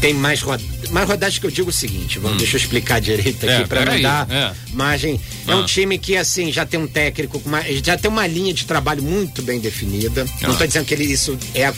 tem 0.00 0.12
mais 0.12 0.42
rodadas. 0.42 0.90
Mais 0.90 1.08
rodadas 1.08 1.38
que 1.38 1.46
eu 1.46 1.50
digo 1.50 1.70
o 1.70 1.72
seguinte, 1.72 2.18
vamos, 2.18 2.36
deixa 2.38 2.56
eu 2.56 2.60
explicar 2.60 3.00
direito 3.00 3.46
aqui 3.46 3.62
É, 3.62 3.66
para 3.66 3.84
não 3.86 4.00
dar 4.02 4.28
é. 4.30 4.52
margem. 4.74 5.18
É 5.46 5.54
um 5.54 5.62
Ah. 5.62 5.64
time 5.64 5.96
que, 5.96 6.16
assim, 6.16 6.52
já 6.52 6.66
tem 6.66 6.78
um 6.78 6.86
técnico, 6.88 7.40
já 7.82 7.96
tem 7.96 8.10
uma 8.10 8.26
linha 8.26 8.52
de 8.52 8.66
trabalho 8.66 9.02
muito 9.02 9.40
bem 9.42 9.58
definida. 9.60 10.24
Não 10.42 10.50
Ah. 10.50 10.52
estou 10.52 10.66
dizendo 10.66 10.84
que 10.84 10.92
ele, 10.92 11.04
isso 11.04 11.38
é 11.54 11.72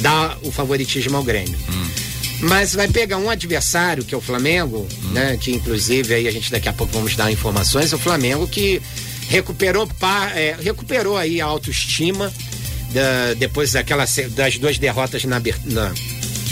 dá 0.00 0.36
o 0.42 0.52
favoritismo 0.52 1.16
ao 1.16 1.24
Grêmio. 1.24 1.58
Hum. 1.68 1.86
Mas 2.42 2.74
vai 2.74 2.86
pegar 2.88 3.16
um 3.16 3.28
adversário, 3.30 4.04
que 4.04 4.14
é 4.14 4.18
o 4.18 4.20
Flamengo, 4.20 4.86
Hum. 5.04 5.08
né? 5.12 5.36
Que 5.40 5.50
inclusive 5.50 6.14
aí 6.14 6.28
a 6.28 6.30
gente 6.30 6.50
daqui 6.52 6.68
a 6.68 6.72
pouco 6.72 6.92
vamos 6.92 7.16
dar 7.16 7.32
informações, 7.32 7.92
o 7.92 7.98
Flamengo 7.98 8.46
que 8.46 8.80
recuperou, 9.28 9.88
é, 10.36 10.56
recuperou 10.62 11.16
aí 11.16 11.40
a 11.40 11.46
autoestima 11.46 12.30
da- 12.92 13.34
depois 13.34 13.72
daquela, 13.72 14.04
das 14.30 14.58
duas 14.58 14.78
derrotas 14.78 15.24
na, 15.24 15.40
na- 15.66 15.92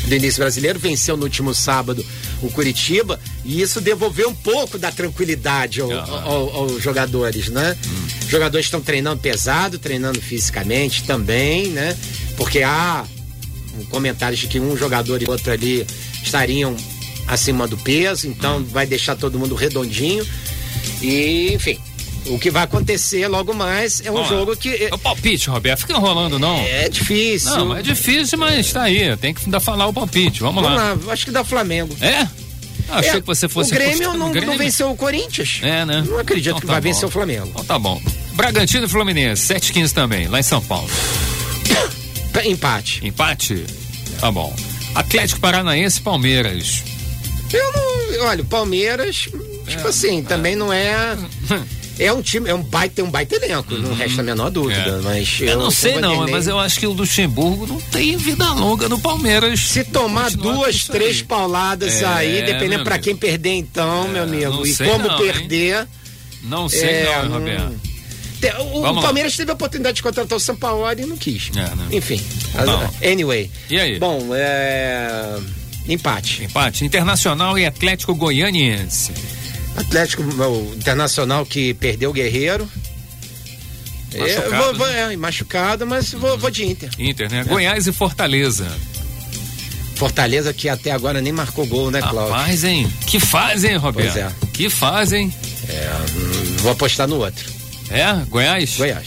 do 0.06 0.14
início 0.14 0.40
brasileiro, 0.40 0.78
venceu 0.78 1.16
no 1.16 1.24
último 1.24 1.54
sábado 1.54 2.04
o 2.42 2.50
Curitiba 2.50 3.20
e 3.44 3.60
isso 3.60 3.80
devolveu 3.80 4.30
um 4.30 4.34
pouco 4.34 4.78
da 4.78 4.90
tranquilidade 4.90 5.80
ao- 5.82 5.92
Ah. 5.92 6.22
ao- 6.24 6.50
aos 6.56 6.82
jogadores, 6.82 7.48
né? 7.48 7.76
Os 8.24 8.30
jogadores 8.30 8.66
estão 8.66 8.80
treinando 8.80 9.20
pesado, 9.20 9.78
treinando 9.78 10.20
fisicamente 10.20 11.04
também, 11.04 11.66
né? 11.68 11.96
Porque 12.36 12.62
há 12.62 13.04
comentários 13.90 14.40
de 14.40 14.46
que 14.48 14.58
um 14.58 14.76
jogador 14.76 15.22
e 15.22 15.28
outro 15.28 15.52
ali 15.52 15.86
estariam 16.22 16.74
acima 17.26 17.68
do 17.68 17.76
peso, 17.76 18.26
então 18.28 18.64
vai 18.64 18.86
deixar 18.86 19.14
todo 19.14 19.38
mundo 19.38 19.54
redondinho. 19.54 20.26
E, 21.02 21.52
enfim, 21.52 21.78
o 22.28 22.38
que 22.38 22.50
vai 22.50 22.62
acontecer 22.64 23.26
logo 23.28 23.52
mais 23.54 24.00
é 24.04 24.10
um 24.10 24.16
Ó, 24.16 24.24
jogo 24.24 24.56
que 24.56 24.68
É 24.84 24.94
o 24.94 24.98
palpite, 24.98 25.48
Roberto. 25.50 25.80
Fica 25.80 25.94
enrolando, 25.94 26.38
não. 26.38 26.56
é 26.60 26.88
difícil. 26.88 27.50
Não, 27.56 27.76
é 27.76 27.82
difícil, 27.82 28.38
mas 28.38 28.72
tá 28.72 28.82
aí. 28.82 29.16
Tem 29.16 29.32
que 29.34 29.44
ainda 29.44 29.60
falar 29.60 29.86
o 29.86 29.92
palpite. 29.92 30.40
Vamos, 30.40 30.62
Vamos 30.62 30.78
lá. 30.78 30.96
lá, 31.04 31.12
acho 31.12 31.24
que 31.24 31.30
dá 31.30 31.42
Flamengo. 31.44 31.96
É? 32.00 32.26
Ah, 32.90 32.98
Achei 33.00 33.10
É, 33.10 33.20
que 33.20 33.26
você 33.26 33.48
fosse 33.48 33.70
O 33.70 33.74
Grêmio 33.74 34.12
não, 34.12 34.18
não 34.18 34.32
Grêmio. 34.32 34.56
venceu 34.56 34.90
o 34.90 34.96
Corinthians. 34.96 35.60
É, 35.62 35.84
né? 35.84 36.02
Não 36.08 36.18
acredito 36.18 36.48
Então 36.52 36.60
que 36.60 36.66
tá 36.66 36.72
vai 36.74 36.80
bom. 36.80 36.88
vencer 36.88 37.06
o 37.08 37.10
Flamengo. 37.10 37.48
Então 37.48 37.64
tá 37.64 37.78
bom. 37.78 38.00
Bragantino 38.32 38.86
e 38.86 38.88
Fluminense, 38.88 39.52
7h15 39.52 39.92
também, 39.92 40.26
lá 40.28 40.38
em 40.40 40.42
São 40.42 40.62
Paulo. 40.62 40.88
Empate. 42.44 43.04
Empate? 43.06 43.64
Tá 44.20 44.30
bom. 44.30 44.54
Atlético 44.94 45.40
Paranaense 45.40 45.98
e 45.98 46.02
Palmeiras. 46.02 46.82
Eu 47.52 47.72
não. 47.72 48.26
Olha, 48.28 48.44
Palmeiras, 48.44 49.28
tipo 49.66 49.88
assim, 49.88 50.22
também 50.22 50.54
não 50.56 50.72
é. 50.72 51.16
É 51.98 52.12
um 52.12 52.22
time, 52.22 52.48
é 52.48 52.54
um 52.54 52.62
baita, 52.62 53.02
um 53.02 53.10
baita 53.10 53.34
elenco, 53.34 53.74
não 53.76 53.92
resta 53.94 54.20
a 54.20 54.24
menor 54.24 54.50
dúvida. 54.50 54.80
É. 54.80 55.00
Mas 55.02 55.40
Eu, 55.40 55.58
não 55.58 55.70
sei 55.70 56.00
não, 56.00 56.28
mas 56.28 56.46
eu 56.46 56.58
acho 56.58 56.78
que 56.78 56.86
o 56.86 56.92
Luxemburgo 56.92 57.66
não 57.66 57.80
tem 57.80 58.16
vida 58.16 58.52
longa 58.52 58.88
no 58.88 58.98
Palmeiras. 59.00 59.60
Se 59.60 59.82
tomar 59.84 60.30
duas, 60.30 60.84
três 60.84 61.16
aí. 61.18 61.24
pauladas 61.24 62.00
É, 62.00 62.06
aí, 62.06 62.42
dependendo 62.42 62.82
amigo. 62.88 63.02
quem 63.04 63.16
perder 63.16 63.54
então, 63.54 64.06
meu 64.08 64.22
amigo, 64.22 64.64
e 64.66 64.76
como 64.76 65.08
não, 65.08 65.24
hein? 65.24 65.32
perder. 65.32 65.88
Não 66.44 66.68
sei 66.68 66.88
é, 66.88 67.04
não, 67.04 67.12
hein, 67.12 67.28
não- 67.28 67.38
Roberto. 67.38 67.88
O, 68.60 68.82
Vamos 68.82 68.90
o 68.90 68.94
lá. 68.94 69.02
Palmeiras 69.02 69.36
teve 69.36 69.50
a 69.50 69.54
oportunidade 69.54 69.96
de 69.96 70.02
contratar 70.04 70.36
o 70.36 70.40
Sampaoli 70.40 71.02
e 71.02 71.06
não 71.06 71.16
quis. 71.16 71.50
É, 71.56 71.74
né? 71.74 71.88
Enfim. 71.90 72.22
Não. 72.54 72.94
Anyway. 73.12 73.50
E 73.68 73.80
aí? 73.80 73.98
Bom, 73.98 74.28
é. 74.32 75.36
Empate. 75.88 76.44
Empate. 76.44 76.84
Internacional 76.84 77.58
e 77.58 77.66
Atlético 77.66 78.14
Goianiense. 78.14 79.10
Atlético 79.80 80.22
o 80.22 80.74
Internacional 80.76 81.44
que 81.46 81.74
perdeu 81.74 82.10
o 82.10 82.12
Guerreiro. 82.12 82.68
É, 84.14 84.18
Machucado, 84.20 84.56
vou, 84.56 84.74
vou, 84.74 84.86
né? 84.88 85.12
é, 85.12 85.16
machucado, 85.16 85.86
mas 85.86 86.12
vou, 86.12 86.38
vou 86.38 86.50
de 86.50 86.64
Inter. 86.64 86.88
Inter, 86.98 87.30
né? 87.30 87.44
Goiás 87.44 87.86
e 87.86 87.92
Fortaleza. 87.92 88.66
Fortaleza 89.96 90.52
que 90.54 90.68
até 90.68 90.92
agora 90.92 91.20
nem 91.20 91.32
marcou 91.32 91.66
gol, 91.66 91.90
né, 91.90 92.00
Cláudio? 92.00 92.32
Rapaz, 92.32 92.64
hein? 92.64 92.90
Que 93.06 93.18
fazem, 93.20 93.76
Roberto? 93.76 94.12
Pois 94.12 94.16
é. 94.24 94.32
Que 94.52 94.70
fazem? 94.70 95.26
Hum, 95.26 96.56
Vou 96.58 96.72
apostar 96.72 97.06
no 97.08 97.16
outro. 97.16 97.44
É? 97.90 98.12
Goiás? 98.28 98.76
Goiás. 98.76 99.06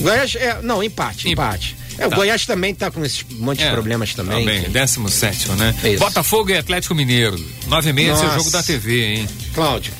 Goiás, 0.00 0.34
é, 0.34 0.58
não, 0.62 0.82
empate, 0.82 1.28
Em- 1.28 1.32
empate. 1.32 1.76
É, 1.96 2.06
o 2.06 2.10
Tá. 2.10 2.16
Goiás 2.16 2.44
também 2.44 2.74
tá 2.74 2.90
com 2.90 3.04
esses 3.04 3.24
monte 3.38 3.58
de 3.58 3.64
É, 3.64 3.70
problemas 3.70 4.12
também. 4.14 4.40
Também, 4.40 4.60
enfim. 4.62 4.70
17 4.72 5.48
né? 5.52 5.72
Isso. 5.84 5.98
Botafogo 6.00 6.50
e 6.50 6.58
Atlético 6.58 6.92
Mineiro. 6.94 7.36
9 7.68 7.90
e 7.90 7.92
meia, 7.92 8.12
esse 8.12 8.24
é 8.24 8.26
o 8.26 8.34
jogo 8.34 8.50
da 8.50 8.62
TV, 8.64 9.04
hein? 9.14 9.28
Cláudio, 9.54 9.92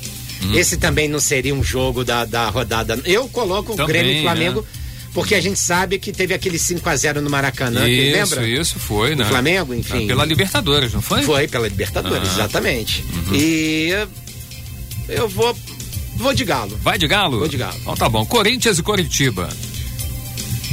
Hum. 0.45 0.55
esse 0.55 0.77
também 0.77 1.09
não 1.09 1.19
seria 1.21 1.55
um 1.55 1.63
jogo 1.63 2.05
da, 2.05 2.25
da 2.25 2.49
rodada. 2.49 3.01
Eu 3.05 3.29
coloco 3.29 3.73
o 3.73 3.77
Também, 3.77 3.93
Grêmio 4.03 4.13
e 4.19 4.23
Flamengo, 4.23 4.61
né? 4.61 4.67
porque 5.13 5.35
a 5.35 5.41
gente 5.41 5.59
sabe 5.59 5.99
que 5.99 6.13
teve 6.13 6.35
aquele 6.35 6.59
5 6.59 6.89
a 6.89 6.97
0 6.97 7.21
no 7.23 7.31
Maracanã, 7.31 7.85
que 7.85 7.91
isso, 7.91 8.13
lembra? 8.37 8.49
isso 8.49 8.79
foi, 8.79 9.15
né? 9.15 9.25
O 9.25 9.29
Flamengo, 9.29 9.75
enfim. 9.75 10.05
Ah, 10.05 10.07
Pela 10.09 10.25
Libertadores, 10.25 10.93
não 10.93 11.01
foi? 11.03 11.23
Foi 11.23 11.47
pela 11.49 11.69
Libertadores, 11.69 12.29
Ah. 12.31 12.35
exatamente. 12.35 13.03
Uhum. 13.29 13.35
E 13.37 13.91
eu 15.09 15.29
vou 15.29 15.57
vou 16.17 16.33
de 16.35 16.45
Galo. 16.45 16.79
Vai 16.83 16.99
de 16.99 17.07
Galo? 17.07 17.39
Vou 17.39 17.49
de 17.49 17.57
Galo. 17.57 17.77
Então 17.81 17.95
tá 17.97 18.09
bom. 18.09 18.25
Corinthians 18.25 18.79
e 18.79 18.83
Coritiba. 18.83 19.49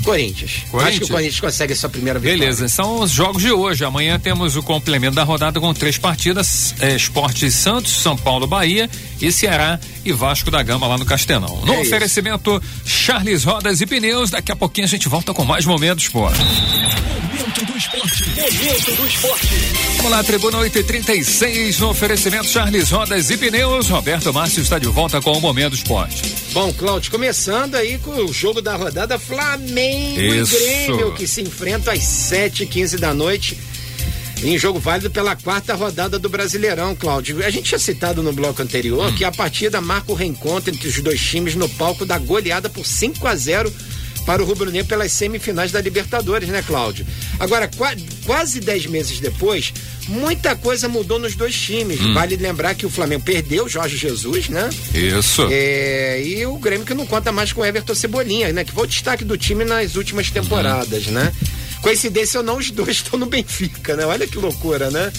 Corinthians. 0.01 0.51
Acho 0.51 0.65
que 0.65 0.71
Corinthians? 0.71 1.09
o 1.09 1.11
Corinthians 1.13 1.39
consegue 1.39 1.73
a 1.73 1.75
sua 1.75 1.89
primeira 1.89 2.19
vitória. 2.19 2.39
Beleza, 2.39 2.67
são 2.67 2.99
os 3.01 3.11
jogos 3.11 3.41
de 3.41 3.51
hoje. 3.51 3.83
Amanhã 3.85 4.19
temos 4.19 4.55
o 4.55 4.63
complemento 4.63 5.15
da 5.15 5.23
rodada 5.23 5.59
com 5.59 5.73
três 5.73 5.97
partidas: 5.97 6.73
é, 6.79 6.95
Esporte 6.95 7.49
Santos, 7.51 7.91
São 7.93 8.15
Paulo, 8.17 8.47
Bahia 8.47 8.89
e 9.21 9.31
Ceará 9.31 9.79
e 10.03 10.11
Vasco 10.11 10.49
da 10.51 10.61
Gama 10.63 10.87
lá 10.87 10.97
no 10.97 11.05
Castelão. 11.05 11.61
No 11.65 11.73
É 11.73 11.81
isso. 11.81 11.89
oferecimento 11.89 12.61
Charles 12.85 13.43
Rodas 13.43 13.81
e 13.81 13.85
Pneus. 13.85 14.29
Daqui 14.31 14.51
a 14.51 14.55
pouquinho 14.55 14.85
a 14.85 14.89
gente 14.89 15.07
volta 15.07 15.33
com 15.33 15.45
mais 15.45 15.65
momentos, 15.65 16.07
pô. 16.09 16.21
Momento 16.21 17.65
do 17.65 17.77
esporte. 17.77 18.23
Momento 18.29 18.95
do 18.95 19.07
esporte. 19.07 19.47
Vamos 19.97 20.11
lá, 20.11 20.23
Tribuna 20.23 20.57
8 20.59 20.77
e 20.79 20.83
36 20.83 21.79
no 21.79 21.89
oferecimento 21.89 22.47
Charles 22.47 22.89
Rodas 22.89 23.29
e 23.29 23.37
Pneus. 23.37 23.87
Roberto 23.89 24.33
Márcio 24.33 24.61
está 24.61 24.77
de 24.79 24.87
volta 24.87 25.21
com 25.21 25.31
o 25.31 25.41
Momento 25.41 25.75
Esporte. 25.75 26.21
Bom, 26.53 26.71
Cláudio, 26.73 27.11
começando 27.11 27.75
aí 27.75 27.97
com 27.99 28.11
o 28.25 28.33
jogo 28.33 28.61
da 28.61 28.75
rodada 28.75 29.17
Flamengo 29.19 29.71
Isso. 29.91 30.55
e 30.55 30.59
Grêmio, 30.59 31.13
que 31.13 31.27
se 31.27 31.41
enfrentam 31.41 31.93
às 31.93 31.99
7h15 31.99 32.97
da 32.99 33.13
noite. 33.13 33.57
Em 34.43 34.57
jogo 34.57 34.79
válido 34.79 35.11
pela 35.11 35.35
quarta 35.35 35.75
rodada 35.75 36.17
do 36.17 36.27
Brasileirão, 36.27 36.95
Cláudio. 36.95 37.45
A 37.45 37.49
gente 37.51 37.65
tinha 37.65 37.77
citado 37.77 38.23
no 38.23 38.33
bloco 38.33 38.59
anterior 38.61 39.07
Hum. 39.11 39.15
que 39.15 39.23
a 39.23 39.31
partida 39.31 39.79
marca 39.79 40.11
o 40.11 40.15
reencontro 40.15 40.73
entre 40.73 40.87
os 40.87 40.99
dois 40.99 41.21
times 41.21 41.53
no 41.53 41.69
palco 41.69 42.05
da 42.07 42.17
goleada 42.17 42.67
por 42.67 42.83
5 42.83 43.27
a 43.27 43.35
0 43.35 43.71
para 44.25 44.41
o 44.41 44.45
Rubro 44.45 44.69
Negro 44.71 44.87
pelas 44.87 45.11
semifinais 45.11 45.71
da 45.71 45.81
Libertadores, 45.81 46.47
né, 46.49 46.63
Cláudio? 46.65 47.05
Agora, 47.39 47.67
qua- 47.75 47.95
quase 48.25 48.59
10 48.59 48.85
meses 48.87 49.19
depois, 49.19 49.73
muita 50.07 50.55
coisa 50.55 50.87
mudou 50.87 51.17
nos 51.19 51.35
dois 51.35 51.55
times. 51.55 51.99
Hum. 51.99 52.13
Vale 52.13 52.35
lembrar 52.35 52.75
que 52.75 52.85
o 52.85 52.89
Flamengo 52.89 53.23
perdeu 53.23 53.65
o 53.65 53.69
Jorge 53.69 53.97
Jesus, 53.97 54.47
né? 54.49 54.69
Isso. 54.93 55.47
É, 55.51 56.21
e 56.23 56.45
o 56.45 56.55
Grêmio 56.57 56.85
que 56.85 56.93
não 56.93 57.05
conta 57.05 57.31
mais 57.31 57.51
com 57.51 57.61
o 57.61 57.65
Everton 57.65 57.95
Cebolinha, 57.95 58.51
né? 58.53 58.63
Que 58.63 58.71
foi 58.71 58.83
o 58.83 58.87
destaque 58.87 59.23
do 59.25 59.37
time 59.37 59.65
nas 59.65 59.95
últimas 59.95 60.29
temporadas, 60.29 61.07
né? 61.07 61.31
Coincidência 61.81 62.39
ou 62.39 62.45
não, 62.45 62.57
os 62.57 62.69
dois 62.69 62.97
estão 62.97 63.17
no 63.19 63.25
Benfica, 63.25 63.95
né? 63.95 64.05
Olha 64.05 64.27
que 64.27 64.37
loucura, 64.37 64.91
né? 64.91 65.11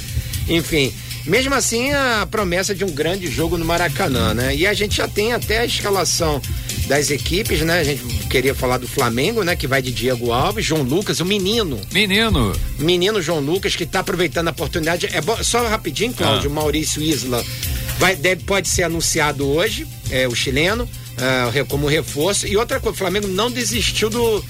Enfim, 0.49 0.93
mesmo 1.27 1.55
assim, 1.55 1.93
a 1.93 2.27
promessa 2.31 2.75
de 2.75 2.85
um 2.85 2.91
grande 2.91 3.27
jogo 3.29 3.57
no 3.59 3.65
Maracanã, 3.65 4.33
né? 4.35 4.55
E 4.55 4.67
a 4.67 4.73
gente 4.75 4.97
já 4.97 5.07
tem 5.09 5.33
até 5.33 5.59
a 5.59 5.65
escalação 5.67 6.41
das 6.87 7.11
equipes, 7.11 7.61
né? 7.62 7.81
A 7.81 7.85
gente 7.85 8.03
queria 8.29 8.55
falar 8.55 8.79
do 8.79 8.89
Flamengo, 8.89 9.43
né? 9.43 9.55
Que 9.57 9.67
vai 9.67 9.81
de 9.81 9.91
Diego 9.93 10.33
Alves, 10.33 10.65
João 10.65 10.83
Lucas, 10.83 11.21
o 11.21 11.25
menino. 11.25 11.81
Menino. 11.93 12.53
Menino 12.79 13.23
João 13.23 13.41
Lucas 13.41 13.75
que 13.77 13.85
está 13.85 14.01
aproveitando 14.01 14.49
a 14.49 14.51
oportunidade. 14.51 15.07
É 15.12 15.21
bom- 15.21 15.43
só 15.43 15.67
rapidinho, 15.69 16.12
Cláudio, 16.12 16.49
Ah. 16.49 16.53
o 16.53 16.55
Maurício 16.55 17.03
Isla 17.03 17.45
vai, 17.99 18.17
deve, 18.17 18.43
pode 18.45 18.69
ser 18.69 18.83
anunciado 18.83 19.47
hoje, 19.49 19.87
é, 20.11 20.27
o 20.27 20.35
chileno, 20.35 20.89
re- 21.53 21.65
como 21.65 21.87
reforço. 21.87 22.47
E 22.47 22.57
outra 22.57 22.81
coisa, 22.81 22.95
o 22.95 22.99
Flamengo 22.99 23.29
não 23.29 23.51
desistiu 23.51 24.11
do, 24.11 24.45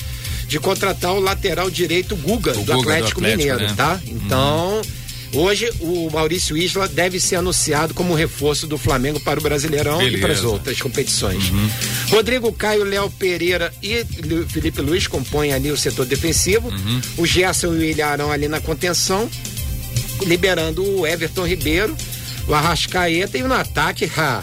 de 0.48 0.58
contratar 0.58 1.12
o 1.12 1.20
lateral 1.20 1.70
direito 1.70 2.16
Guga, 2.16 2.52
O 2.52 2.54
do, 2.54 2.60
Guga 2.60 2.72
do 2.74 2.80
Atlético 2.80 3.20
Atlético, 3.20 3.20
Mineiro, 3.20 3.60
né? 3.60 3.74
tá? 3.76 4.00
Então. 4.06 4.80
Hoje 5.34 5.70
o 5.80 6.10
Maurício 6.12 6.56
Isla 6.56 6.86
deve 6.86 7.18
ser 7.18 7.36
anunciado 7.36 7.94
como 7.94 8.14
reforço 8.14 8.66
do 8.66 8.76
Flamengo 8.76 9.18
para 9.20 9.40
o 9.40 9.42
Brasileirão 9.42 10.02
e 10.02 10.18
para 10.18 10.32
as 10.32 10.40
Beleza. 10.40 10.48
outras 10.48 10.80
competições. 10.80 11.50
Rodrigo 12.10 12.52
Caio, 12.52 12.84
Léo 12.84 13.10
Pereira 13.10 13.72
e 13.82 14.04
Felipe 14.48 14.82
Luiz 14.82 15.06
compõem 15.06 15.54
ali 15.54 15.70
o 15.70 15.76
setor 15.76 16.04
defensivo. 16.04 16.70
O 17.16 17.26
Gerson 17.26 17.74
e 17.74 17.78
o 17.78 17.82
Ilharão 17.82 18.30
ali 18.30 18.46
na 18.46 18.60
contenção, 18.60 19.28
liberando 20.26 20.84
o 20.84 21.06
Everton 21.06 21.46
Ribeiro, 21.46 21.96
o 22.46 22.54
Arrascaeta 22.54 23.38
e 23.38 23.42
no 23.42 23.54
ataque, 23.54 24.10
ha, 24.16 24.42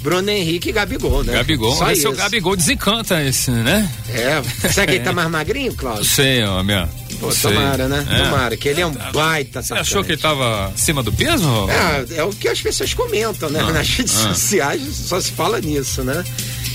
Bruno 0.00 0.30
Henrique 0.30 0.68
e 0.68 0.72
Gabigol, 0.72 1.24
né? 1.24 1.32
Gabigol. 1.34 1.72
Só 1.72 1.84
Vamos 1.84 1.94
ver 1.94 2.00
se 2.00 2.06
o 2.08 2.10
isso. 2.12 2.18
Gabigol 2.20 2.56
desencanta 2.56 3.22
esse, 3.22 3.50
né? 3.50 3.88
É, 4.10 4.42
será 4.68 4.86
que 4.86 4.92
ele 4.94 5.04
tá 5.04 5.12
mais 5.14 5.30
magrinho, 5.30 5.74
Cláudio? 5.74 6.04
Sei, 6.04 6.42
ó, 6.44 6.62
minha. 6.62 6.88
Pô, 7.18 7.28
tomara, 7.34 7.88
né? 7.88 8.06
É. 8.10 8.24
Tomara, 8.24 8.56
que 8.56 8.68
ele 8.68 8.80
é 8.80 8.86
um 8.86 8.92
baita 9.12 9.62
Você 9.62 9.74
achou 9.74 10.04
que 10.04 10.12
ele 10.12 10.20
tava 10.20 10.66
acima 10.66 11.02
do 11.02 11.12
peso? 11.12 11.48
É, 11.70 12.18
é 12.18 12.24
o 12.24 12.30
que 12.30 12.48
as 12.48 12.60
pessoas 12.60 12.92
comentam, 12.94 13.48
né? 13.48 13.60
Ah, 13.60 13.72
Nas 13.72 13.88
redes 13.88 14.16
ah. 14.16 14.34
sociais 14.34 14.82
só 14.82 15.20
se 15.20 15.32
fala 15.32 15.60
nisso, 15.60 16.02
né? 16.02 16.24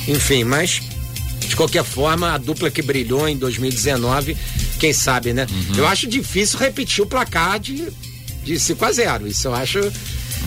Enfim, 0.08 0.44
mas 0.44 0.82
de 1.48 1.56
qualquer 1.56 1.84
forma, 1.84 2.34
a 2.34 2.38
dupla 2.38 2.72
que 2.72 2.82
brilhou 2.82 3.28
em 3.28 3.38
2019, 3.38 4.38
quem 4.80 4.94
sabe, 4.94 5.34
né? 5.34 5.46
Uhum. 5.50 5.80
Eu 5.80 5.88
acho 5.88 6.08
difícil 6.08 6.58
repetir 6.58 7.04
o 7.04 7.08
placar 7.08 7.60
de, 7.60 7.88
de 8.44 8.60
5 8.60 8.86
a 8.86 8.92
0 8.92 9.28
Isso 9.28 9.48
eu 9.48 9.54
acho. 9.54 9.80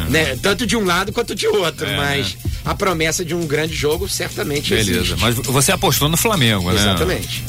Né? 0.09 0.37
Tanto 0.43 0.67
de 0.67 0.77
um 0.77 0.85
lado 0.85 1.13
quanto 1.13 1.35
de 1.35 1.47
outro, 1.47 1.87
É, 1.87 1.97
mas 1.97 2.37
a 2.65 2.75
promessa 2.75 3.25
de 3.25 3.35
um 3.35 3.47
grande 3.47 3.75
jogo 3.75 4.09
certamente 4.09 4.71
Beleza. 4.71 4.91
existe. 5.01 5.17
Mas 5.21 5.35
você 5.37 5.73
apostou 5.73 6.09
no 6.09 6.17
Flamengo, 6.17 6.71
né? 6.73 6.81
Exatamente. 6.81 7.45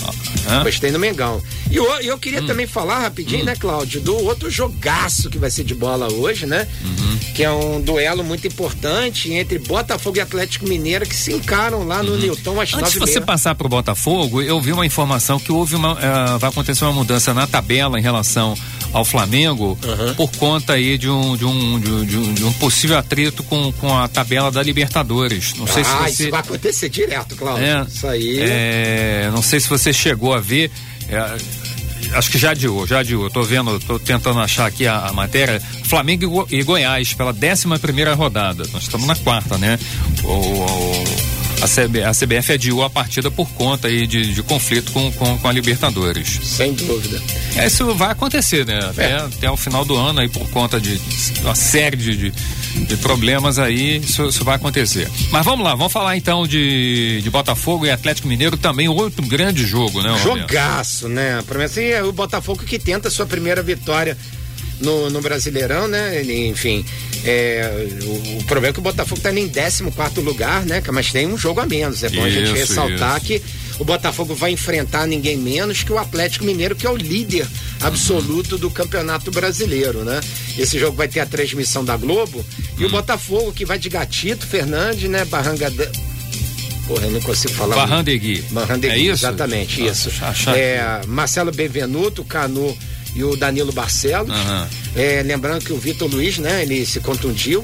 Hã? 0.50 0.64
Gostei 0.64 0.92
no 0.92 1.00
Mengão. 1.00 1.42
E 1.72 1.76
eu, 1.78 1.86
eu 2.02 2.18
queria 2.18 2.42
Hum. 2.42 2.46
também 2.48 2.68
falar 2.68 3.00
rapidinho, 3.00 3.44
né, 3.46 3.56
Cláudio, 3.56 4.02
do 4.02 4.16
outro 4.26 4.50
jogaço 4.52 5.30
que 5.30 5.38
vai 5.38 5.50
ser 5.50 5.64
de 5.64 5.74
bola 5.74 6.12
hoje, 6.12 6.46
né? 6.46 6.68
Uhum. 6.84 7.18
Que 7.34 7.44
é 7.44 7.52
um 7.52 7.82
duelo 7.82 8.24
muito 8.24 8.46
importante 8.46 9.32
entre 9.34 9.58
Botafogo 9.60 10.18
e 10.18 10.22
Atlético 10.22 10.68
Mineiro 10.68 11.06
que 11.06 11.16
se 11.16 11.34
encaram 11.34 11.86
lá 11.88 12.04
no 12.04 12.16
Newton 12.18 12.60
às 12.62 12.74
Uhum. 12.74 12.80
Antes 12.80 12.94
de 12.94 13.00
você 13.00 13.14
meia. 13.16 13.26
passar 13.26 13.56
para 13.56 13.66
o 13.66 13.70
Botafogo, 13.70 14.42
eu 14.42 14.60
vi 14.62 14.72
uma 14.72 14.86
informação 14.86 15.40
que 15.40 15.52
houve 15.52 15.76
uma, 15.76 15.98
eh, 16.02 16.38
vai 16.38 16.50
acontecer 16.50 16.84
uma 16.84 16.94
mudança 16.94 17.34
na 17.34 17.48
tabela 17.48 17.98
em 18.00 18.02
relação 18.02 18.56
ao 18.96 19.04
Flamengo 19.04 19.78
por 20.16 20.32
conta 20.38 20.72
aí 20.72 20.98
de 20.98 21.10
um, 21.10 21.36
de 21.36 21.44
um, 21.44 21.80
de 21.82 21.92
um, 21.92 22.34
de 22.34 22.44
um- 22.46 22.54
possível 22.54 22.98
atrito 22.98 23.44
com, 23.44 23.70
com 23.74 23.94
a 23.94 24.08
tabela 24.08 24.50
da 24.50 24.64
Libertadores. 24.64 25.54
Não 25.56 25.68
sei 25.68 25.84
ah, 25.84 26.04
se 26.06 26.08
isso 26.12 26.16
você 26.24 26.30
vai 26.32 26.40
acontecer 26.40 26.88
direto, 26.90 27.36
Cláudio. 27.36 27.66
É, 27.66 27.86
Isso 27.86 28.08
aí. 28.08 28.38
é, 28.40 29.30
não 29.34 29.42
sei 29.42 29.60
se 29.60 29.68
você 29.68 29.92
chegou 29.92 30.34
a 30.34 30.40
ver. 30.40 30.72
é, 31.10 31.38
acho 32.18 32.32
que 32.32 32.38
já 32.38 32.52
adiou, 32.52 32.88
já 32.88 33.00
adiou. 33.00 33.30
Tô 33.30 33.44
vendo, 33.44 33.78
tô 33.82 34.00
tentando 34.00 34.40
achar 34.40 34.66
aqui 34.66 34.88
a, 34.88 34.98
a 35.08 35.12
matéria. 35.12 35.60
Flamengo 35.84 36.24
e, 36.24 36.28
Go- 36.28 36.48
e 36.50 36.64
Goiás 36.64 37.14
pela 37.14 37.32
11 37.32 37.78
primeira 37.82 38.14
rodada. 38.14 38.64
Nós 38.72 38.84
estamos 38.84 39.06
na 39.06 39.16
quarta, 39.18 39.58
né? 39.58 39.78
O, 40.24 40.30
o- 40.30 41.35
a, 41.66 41.68
CB, 41.68 42.04
a 42.04 42.12
CBF 42.12 42.54
adiou 42.54 42.84
a 42.84 42.90
partida 42.90 43.30
por 43.32 43.50
conta 43.52 43.88
aí 43.88 44.06
de, 44.08 44.34
de 44.34 44.44
conflito 44.44 44.92
com, 44.92 45.12
com, 45.14 45.38
com 45.38 45.48
a 45.48 45.52
Libertadores. 45.52 46.40
Sem 46.44 46.74
dúvida. 46.74 47.22
É, 47.56 47.66
Isso 47.68 47.94
vai 47.96 48.12
acontecer, 48.12 48.66
né? 48.66 48.80
Até, 48.80 49.12
É. 49.12 49.16
até 49.16 49.52
o 49.52 49.58
final 49.58 49.84
do 49.84 49.96
ano 49.96 50.20
aí 50.20 50.30
por 50.30 50.48
conta 50.50 50.80
de 50.80 51.00
uma 51.42 51.56
série 51.56 51.98
de, 51.98 52.16
de, 52.18 52.34
de 52.86 52.98
problemas 52.98 53.58
aí, 53.60 53.98
isso, 53.98 54.26
isso 54.28 54.44
vai 54.44 54.56
acontecer. 54.56 55.10
Mas 55.32 55.44
vamos 55.46 55.66
lá, 55.66 55.76
vamos 55.76 55.92
falar 55.94 56.16
então 56.16 56.46
de, 56.48 57.22
de 57.22 57.30
Botafogo 57.30 57.86
e 57.86 57.92
Atlético 57.92 58.28
Mineiro 58.28 58.58
também, 58.58 58.88
outro 58.88 59.26
grande 59.26 59.66
jogo, 59.66 60.02
né? 60.02 60.16
Jogaço, 60.24 61.08
né? 61.10 61.40
A 61.40 61.44
promessa 61.44 61.82
é 61.82 62.04
o 62.04 62.12
Botafogo 62.12 62.64
que 62.64 62.78
tenta 62.80 63.08
a 63.08 63.12
sua 63.12 63.26
primeira 63.26 63.62
vitória 63.64 64.18
no, 64.80 65.10
no 65.10 65.22
Brasileirão, 65.22 65.88
né? 65.88 66.22
Enfim, 66.24 66.86
é, 67.26 67.88
o, 68.04 68.38
o 68.40 68.44
problema 68.46 68.68
é 68.70 68.74
que 68.74 68.80
o 68.80 68.84
Botafogo 68.84 69.20
tá 69.20 69.32
em 69.34 69.50
14 69.50 70.22
lugar, 70.22 70.66
né? 70.66 70.82
Mas 70.94 71.12
tem 71.12 71.26
um 71.28 71.38
jogo 71.38 71.60
a 71.60 71.66
menos. 71.66 72.04
É 72.04 72.10
bom 72.10 72.24
a 72.24 72.30
gente 72.30 72.46
Isso, 72.46 72.54
ressaltar 72.54 73.18
isso. 73.18 73.26
que 73.26 73.42
o 73.80 73.84
Botafogo 73.84 74.34
vai 74.36 74.52
enfrentar 74.52 75.06
ninguém 75.08 75.36
menos 75.38 75.84
que 75.84 75.92
o 75.92 75.98
Atlético 75.98 76.46
Mineiro, 76.46 76.76
que 76.76 76.86
é 76.86 76.90
o 76.90 76.96
líder 76.96 77.46
absoluto 77.82 78.58
do 78.58 78.70
Campeonato 78.70 79.32
Brasileiro, 79.32 80.04
né? 80.04 80.22
Esse 80.58 80.80
jogo 80.80 80.96
vai 80.96 81.08
ter 81.08 81.20
a 81.20 81.26
transmissão 81.26 81.84
da 81.84 81.98
Globo 81.98 82.46
e 82.78 82.84
Hum. 82.84 82.88
o 82.88 82.90
Botafogo 82.92 83.52
que 83.52 83.66
vai 83.66 83.78
de 83.80 83.90
Gatito, 83.90 84.46
Fernandes, 84.48 85.10
né? 85.10 85.26
Barranga. 85.26 85.70
da- 85.70 85.90
Porra, 86.88 87.06
eu 87.08 87.12
não 87.12 87.22
consigo 87.22 87.52
falar. 87.54 87.76
Barrandegui. 87.76 88.44
Barrandegui, 88.52 88.94
É 88.94 88.98
isso? 89.00 89.26
exatamente, 89.26 89.84
isso. 89.84 90.10
achar 90.24 90.56
É, 90.56 91.02
Marcelo 91.08 91.52
Benvenuto, 91.52 92.24
Canu 92.24 92.78
e 93.16 93.24
o 93.24 93.36
Danilo 93.36 93.72
Barcelos. 93.72 94.30
Aham. 94.30 94.68
É, 94.96 95.24
lembrando 95.26 95.64
que 95.64 95.74
o 95.74 95.78
Vitor 95.78 96.10
Luiz, 96.10 96.38
né, 96.38 96.62
ele 96.64 96.86
se 96.86 97.00
contundiu. 97.00 97.64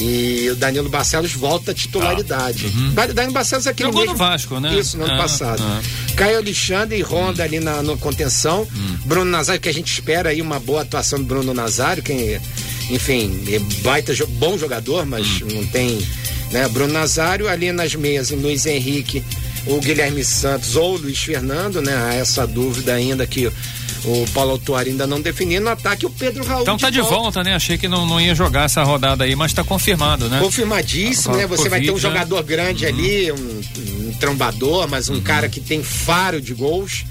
E 0.00 0.48
o 0.50 0.54
Danilo 0.54 0.88
Barcelos 0.88 1.32
volta 1.32 1.72
à 1.72 1.74
titularidade. 1.74 2.68
Da- 2.94 3.06
Danilo 3.06 3.32
Barcelos 3.32 3.66
é 3.66 3.70
aquele 3.70 3.88
Ah, 3.88 3.92
uhum. 3.92 3.98
Jogou 3.98 4.12
mesmo, 4.14 4.24
no 4.24 4.30
Vasco, 4.30 4.60
né? 4.60 4.78
Isso, 4.78 4.96
no 4.96 5.04
ano 5.04 5.14
Ah, 5.14 5.16
passado. 5.18 5.60
ah. 5.60 5.80
Caio 6.14 6.36
Alexandre 6.38 6.98
e 6.98 7.02
Ronda 7.02 7.42
ali 7.42 7.58
na 7.58 7.82
no 7.82 7.98
contenção. 7.98 8.62
Hum. 8.76 8.96
Bruno 9.06 9.28
Nazário, 9.28 9.60
que 9.60 9.68
a 9.68 9.74
gente 9.74 9.92
espera 9.92 10.28
aí 10.30 10.40
uma 10.40 10.60
boa 10.60 10.82
atuação 10.82 11.18
do 11.18 11.24
Bruno 11.24 11.52
Nazário, 11.52 12.00
quem, 12.00 12.40
enfim, 12.90 13.42
é 13.48 13.58
baita, 13.82 14.12
bom 14.38 14.56
jogador, 14.56 15.04
mas 15.04 15.26
Hum. 15.42 15.48
não 15.52 15.66
tem, 15.66 15.98
né? 16.52 16.68
Bruno 16.68 16.92
Nazário, 16.92 17.48
ali 17.48 17.72
nas 17.72 17.92
meias, 17.96 18.30
o 18.30 18.36
Luiz 18.36 18.66
Henrique, 18.66 19.24
o 19.66 19.80
Guilherme 19.80 20.24
Santos 20.24 20.76
ou 20.76 20.94
o 20.94 20.98
Luiz 20.98 21.18
Fernando, 21.18 21.82
né? 21.82 21.96
Há 21.96 22.14
essa 22.14 22.46
dúvida 22.46 22.94
ainda 22.94 23.26
que 23.26 23.50
o 24.04 24.26
Paulo 24.32 24.52
Autuari 24.52 24.90
ainda 24.90 25.06
não 25.06 25.20
definiu. 25.20 25.60
No 25.60 25.70
ataque, 25.70 26.06
o 26.06 26.10
Pedro 26.10 26.44
Raul. 26.44 26.62
Então 26.62 26.76
tá 26.76 26.88
de 26.90 27.00
volta, 27.00 27.42
né? 27.42 27.54
Achei 27.54 27.76
que 27.76 27.88
não, 27.88 28.06
não 28.06 28.20
ia 28.20 28.34
jogar 28.34 28.64
essa 28.64 28.82
rodada 28.82 29.24
aí, 29.24 29.34
mas 29.36 29.52
tá 29.52 29.64
confirmado, 29.64 30.28
né? 30.28 30.38
Confirmadíssimo, 30.40 31.34
Ah, 31.34 31.38
né? 31.38 31.46
Você 31.46 31.68
vai 31.68 31.80
ter 31.80 31.90
um 31.90 31.94
Covid, 31.94 32.06
né? 32.08 32.12
jogador 32.14 32.42
grande 32.44 32.86
ali, 32.86 33.30
um, 33.32 33.60
um 34.08 34.12
trombador, 34.20 34.86
mas 34.88 35.08
um 35.08 35.20
cara 35.20 35.48
que 35.48 35.60
tem 35.60 35.82
faro 35.82 36.40
de 36.40 36.54
gols. 36.54 37.04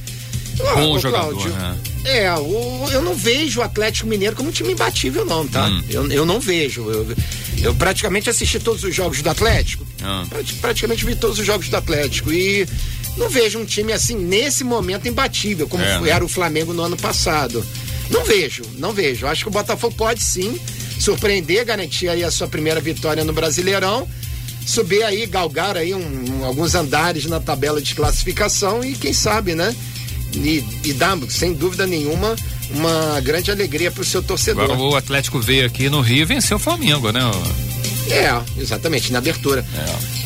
Ah, 0.60 0.74
Bom 0.76 0.92
ô, 0.94 1.00
jogador, 1.00 1.34
Cláudio, 1.36 1.50
né? 1.54 1.78
É, 2.04 2.34
o- 2.34 2.88
eu 2.92 3.02
não 3.04 3.14
vejo 3.14 3.60
o 3.60 3.64
Atlético 3.64 4.08
Mineiro 4.08 4.36
como 4.36 4.50
um 4.50 4.52
time 4.52 4.72
imbatível, 4.72 5.24
não, 5.26 5.48
tá? 5.48 5.68
Hum. 5.68 5.84
Eu, 5.90 6.12
eu 6.12 6.26
não 6.26 6.40
vejo. 6.40 6.90
Eu, 6.90 7.16
eu 7.62 7.76
praticamente 7.76 8.28
assisti 8.30 8.60
todos 8.60 8.84
os 8.84 8.96
jogos 8.96 9.22
do 9.22 9.30
Atlético. 9.30 9.86
Ah. 10.02 10.26
Prati- 10.28 10.54
Praticamente 10.54 11.06
vi 11.06 11.16
todos 11.16 11.38
os 11.38 11.46
jogos 11.46 11.70
do 11.70 11.76
Atlético. 11.78 12.32
E 12.32 12.68
não 13.18 13.30
vejo 13.30 13.60
um 13.60 13.66
time 13.66 13.92
assim, 13.94 14.16
nesse 14.16 14.64
momento, 14.64 15.08
imbatível, 15.08 15.68
como 15.68 15.84
É, 15.84 15.98
foi- 15.98 16.08
né? 16.08 16.14
era 16.16 16.24
o 16.24 16.30
Flamengo 16.30 16.74
no 16.74 16.84
ano 16.84 16.96
passado. 16.98 17.66
Não 18.10 18.24
vejo, 18.24 18.64
não 18.78 18.94
vejo. 18.94 19.28
Acho 19.28 19.44
que 19.44 19.50
o 19.50 19.52
Botafogo 19.52 19.94
pode 19.98 20.24
sim 20.24 20.58
surpreender, 21.00 21.66
garantir 21.66 22.08
aí 22.10 22.24
a 22.24 22.32
sua 22.32 22.48
primeira 22.48 22.80
vitória 22.80 23.24
no 23.24 23.34
Brasileirão, 23.34 24.08
subir 24.66 25.04
aí, 25.04 25.26
galgar 25.26 25.76
aí 25.78 25.94
um- 25.94 26.40
um- 26.40 26.46
alguns 26.46 26.74
andares 26.76 27.26
na 27.26 27.40
tabela 27.40 27.82
de 27.82 27.94
classificação 27.96 28.84
e 28.84 28.94
quem 28.96 29.14
sabe, 29.14 29.56
né? 29.56 29.76
E, 30.34 30.64
e 30.86 30.94
dar, 30.94 31.18
sem 31.30 31.54
dúvida 31.54 31.86
nenhuma, 31.88 32.36
uma 32.72 33.20
grande 33.22 33.50
alegria 33.50 33.90
para 33.92 34.02
o 34.02 34.06
seu 34.06 34.22
torcedor. 34.22 34.66
Agora 34.66 34.80
o 34.80 34.96
Atlético 34.96 35.40
veio 35.40 35.66
aqui 35.66 35.90
no 35.90 36.02
Rio 36.02 36.22
e 36.22 36.26
venceu 36.26 36.58
o 36.58 36.60
Flamengo, 36.60 37.12
né? 37.12 37.22
É, 38.14 38.42
exatamente, 38.62 39.12
na 39.12 39.20
abertura. 39.20 39.66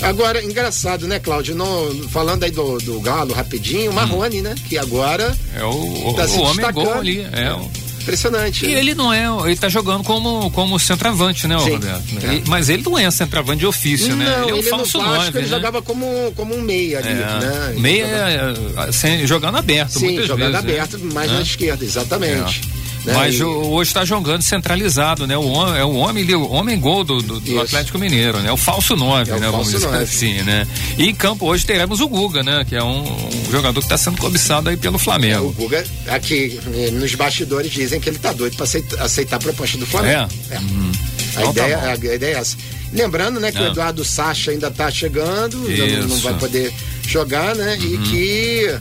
É. 0.01 0.05
Agora, 0.05 0.43
engraçado, 0.43 1.07
né, 1.07 1.19
Cláudio? 1.19 1.55
No- 1.55 2.07
falando 2.09 2.43
aí 2.43 2.51
do, 2.51 2.77
do 2.79 2.99
Galo 3.01 3.33
rapidinho, 3.33 3.91
o 3.91 3.93
Marrone, 3.93 4.41
né? 4.41 4.55
Que 4.67 4.77
agora 4.77 5.35
É 5.55 5.63
o, 5.63 6.09
o, 6.09 6.13
tá 6.13 6.27
se 6.27 6.37
o 6.37 6.41
homem 6.41 6.65
gol 6.71 6.83
destacando. 6.83 6.99
ali. 6.99 7.27
É, 7.31 7.53
o- 7.53 7.69
Impressionante. 8.01 8.65
E 8.65 8.69
né? 8.73 8.79
ele 8.79 8.95
não 8.95 9.13
é, 9.13 9.27
ele 9.45 9.55
tá 9.55 9.69
jogando 9.69 10.03
como, 10.03 10.49
como 10.51 10.79
centroavante, 10.79 11.47
né, 11.47 11.55
Sim. 11.59 11.73
Roberto? 11.73 12.03
É. 12.23 12.25
Ele- 12.33 12.43
mas 12.47 12.67
ele 12.67 12.81
não 12.81 12.97
é 12.97 13.11
centroavante 13.11 13.59
de 13.59 13.67
ofício, 13.67 14.15
né? 14.15 14.25
Não, 14.25 14.41
Ele 14.41 14.49
é 14.51 14.53
um 14.55 14.57
ele 14.57 14.69
falso 14.69 14.97
no 14.97 15.03
Vasco 15.07 15.37
ele 15.37 15.43
né? 15.45 15.47
jogava 15.55 15.81
como, 15.83 16.33
como 16.35 16.55
um 16.55 16.61
meia 16.61 16.97
ali, 16.97 17.09
É, 17.09 17.13
né? 17.13 17.67
Ele 17.73 17.79
meia 17.79 18.55
jogava- 18.55 18.89
é, 18.89 18.91
sem- 18.91 19.27
jogando 19.27 19.57
aberto, 19.57 19.99
Sim, 19.99 20.15
jogando 20.23 20.51
vezes, 20.51 20.51
né? 20.53 20.57
aberto, 20.79 20.99
mais 21.13 21.29
É. 21.29 21.33
na 21.35 21.41
esquerda, 21.43 21.85
exatamente. 21.85 22.61
Né? 23.05 23.13
Mas 23.15 23.35
E- 23.35 23.43
o- 23.43 23.69
hoje 23.71 23.89
está 23.89 24.05
jogando 24.05 24.43
centralizado, 24.43 25.25
né? 25.25 25.35
O 25.37 25.47
homem, 25.47 25.79
é 25.79 25.83
o 25.83 25.93
homem, 25.95 26.35
o 26.35 26.51
homem 26.51 26.79
gol 26.79 27.03
do, 27.03 27.19
do- 27.21 27.39
do. 27.39 27.59
Atlético 27.61 27.97
Mineiro, 27.97 28.39
né? 28.39 28.51
O 28.51 28.57
falso 28.57 28.95
9, 28.95 29.31
É 29.31 29.35
o 29.35 29.39
né? 29.39 29.45
Vamos 29.49 29.67
falso 29.67 29.71
dizer 29.71 29.85
nove. 29.91 30.03
assim, 30.03 30.33
né? 30.43 30.67
E 30.97 31.09
em 31.09 31.15
campo 31.15 31.45
hoje 31.47 31.65
teremos 31.65 31.99
o 31.99 32.07
Guga, 32.07 32.43
né? 32.43 32.63
Que 32.67 32.75
é 32.75 32.83
um, 32.83 33.01
um 33.01 33.51
jogador 33.51 33.79
que 33.79 33.85
está 33.85 33.97
sendo 33.97 34.17
cobiçado 34.17 34.69
aí 34.69 34.77
pelo 34.77 34.95
É, 34.95 34.97
o 34.97 34.99
Flamengo. 34.99 35.51
Guga, 35.57 35.83
aqui 36.07 36.59
eh, 36.75 36.91
nos 36.91 37.15
bastidores 37.15 37.71
dizem 37.71 37.99
que 37.99 38.07
ele 38.07 38.19
tá 38.19 38.31
doido 38.33 38.55
para 38.55 38.65
aceitar, 38.65 39.01
aceitar 39.01 39.35
a 39.37 39.39
proposta 39.39 39.77
do 39.79 39.85
Flamengo. 39.87 40.31
É? 40.51 40.53
É. 40.53 40.57
A, 40.57 40.61
Então 41.41 41.53
tá 41.53 41.61
ideia, 41.63 41.77
bom. 41.77 41.85
a, 41.85 41.91
a 42.11 42.15
ideia 42.15 42.35
é 42.35 42.39
essa. 42.39 42.55
Lembrando, 42.93 43.39
né, 43.39 43.51
que 43.51 43.57
o 43.57 43.63
Ah. 43.63 43.67
Eduardo 43.69 44.03
Sacha 44.05 44.51
ainda 44.51 44.69
tá 44.69 44.91
chegando, 44.91 45.57
não, 45.57 45.87
não. 46.07 46.15
Uhum. 46.15 46.21
vai 46.21 46.33
poder 46.35 46.73
jogar, 47.07 47.55
né? 47.55 47.77
E 47.79 47.97
que. 47.99 48.75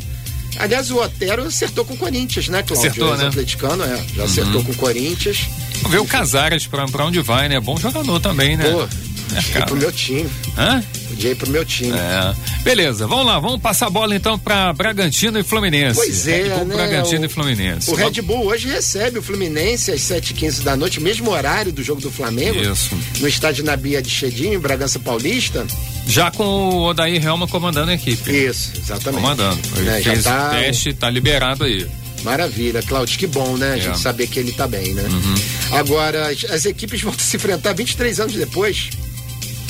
Aliás, 0.59 0.91
o 0.91 0.97
Otero 0.97 1.45
acertou 1.45 1.85
com 1.85 1.95
o 1.95 1.97
Corinthians, 1.97 2.49
né, 2.49 2.63
Cláudio? 2.63 2.91
Acertou, 2.91 3.17
né? 3.17 3.27
atleticano, 3.27 3.85
é. 3.85 4.05
Já 4.15 4.25
acertou 4.25 4.65
com 4.65 4.73
o 4.73 4.77
Corinthians. 4.77 5.49
Vamos 5.77 5.91
ver 5.91 5.99
o 5.99 6.07
Casares 6.07 6.67
pra, 6.67 6.87
pra 6.87 7.07
onde 7.07 7.21
vai, 7.21 7.49
né? 7.49 7.59
Bom 7.61 7.77
jogador 7.77 8.21
também, 8.21 8.57
né? 8.57 8.71
Pô, 8.71 8.87
É, 9.33 9.35
podia 9.37 9.49
ir 9.51 9.53
cara. 9.53 9.67
pro 9.67 9.77
meu 9.77 9.93
time. 9.93 10.31
Hã? 10.57 10.85
Podia 11.09 11.31
ir 11.31 11.35
pro 11.37 11.51
meu 11.51 11.65
time. 11.65 11.93
É. 11.93 12.35
Beleza, 12.63 13.07
vamos 13.07 13.27
lá, 13.27 13.39
vamos 13.39 13.61
passar 13.61 13.87
a 13.87 13.91
bola 13.91 14.15
então 14.15 14.39
para 14.39 14.73
Bragantino 14.73 15.39
e 15.39 15.43
Fluminense. 15.43 15.97
Pois 15.97 16.27
é, 16.29 16.43
Red 16.43 16.49
Bull, 16.51 16.65
né? 16.67 16.75
Bragantino 16.75 17.23
O- 17.23 17.25
e 17.25 17.29
Fluminense. 17.29 17.91
O 17.91 17.95
Red 17.95 18.23
Bull 18.23 18.47
hoje 18.47 18.69
recebe 18.69 19.19
o 19.19 19.23
Fluminense 19.23 19.91
às 19.91 20.01
7h15 20.03 20.63
da 20.63 20.77
noite, 20.77 21.01
mesmo 21.01 21.31
horário 21.31 21.73
do 21.73 21.83
jogo 21.83 22.01
do 22.01 22.11
Flamengo. 22.11 22.59
Isso. 22.61 22.97
No 23.19 23.29
estádio 23.29 23.65
Nabia 23.65 24.01
de 24.03 24.11
Chedinho, 24.11 24.55
em 24.55 24.59
Bragança 24.59 24.99
Paulista. 24.99 25.67
Já 26.07 26.31
com 26.31 26.45
o 26.45 26.83
Odair 26.89 27.25
Helma 27.25 27.47
comandando 27.47 27.91
a 27.91 27.95
equipe. 27.95 28.31
Isso, 28.31 28.73
exatamente. 28.77 29.21
Comandando. 29.23 29.61
Né, 29.79 30.03
já 30.03 30.17
tá- 30.23 30.49
o 30.49 30.51
teste, 30.61 30.93
tá 30.93 31.09
liberado 31.11 31.65
aí. 31.65 31.87
Maravilha, 32.23 32.83
Cláudio, 32.83 33.19
que 33.19 33.27
bom, 33.27 33.57
né? 33.57 33.67
A 33.67 33.71
É. 33.71 33.75
Uhum. 33.77 33.83
gente 33.83 33.99
saber 34.01 34.27
que 34.27 34.39
ele 34.39 34.53
tá 34.53 34.69
bem, 34.69 34.93
né? 34.93 35.05
Agora, 35.73 36.29
as, 36.31 36.45
as 36.51 36.65
equipes 36.67 37.01
vão 37.01 37.13
se 37.19 37.37
enfrentar 37.37 37.73
23 37.73 38.21
anos 38.21 38.35
depois, 38.35 38.91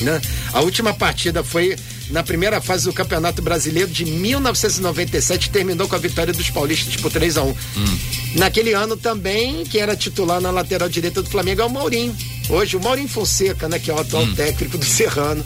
né? 0.02 0.20
A 0.52 0.60
última 0.60 0.92
partida 0.94 1.42
foi 1.44 1.76
na 2.10 2.22
primeira 2.22 2.60
fase 2.60 2.84
do 2.86 2.92
Campeonato 2.92 3.40
Brasileiro 3.40 3.88
de 3.90 4.04
1997, 4.04 5.50
terminou 5.50 5.86
com 5.88 5.94
a 5.94 5.98
vitória 5.98 6.32
dos 6.32 6.50
paulistas 6.50 6.96
por 6.96 7.10
3 7.10 7.36
a 7.36 7.42
1 7.42 7.48
Hum. 7.50 7.54
Naquele 8.36 8.72
ano 8.72 8.96
também, 8.96 9.64
quem 9.64 9.80
era 9.80 9.94
titular 9.96 10.40
na 10.40 10.50
lateral 10.50 10.88
direita 10.88 11.22
do 11.22 11.28
Flamengo 11.30 11.62
é 11.62 11.64
o 11.64 11.70
Maurinho. 11.70 12.16
Hoje, 12.48 12.76
o 12.76 12.80
Maurinho 12.80 13.08
Fonseca, 13.08 13.68
né? 13.68 13.78
Que 13.78 13.90
é 13.90 13.94
o 13.94 13.98
atual 14.00 14.24
Hum. 14.24 14.34
técnico 14.34 14.76
do 14.78 14.84
Serrano. 14.84 15.44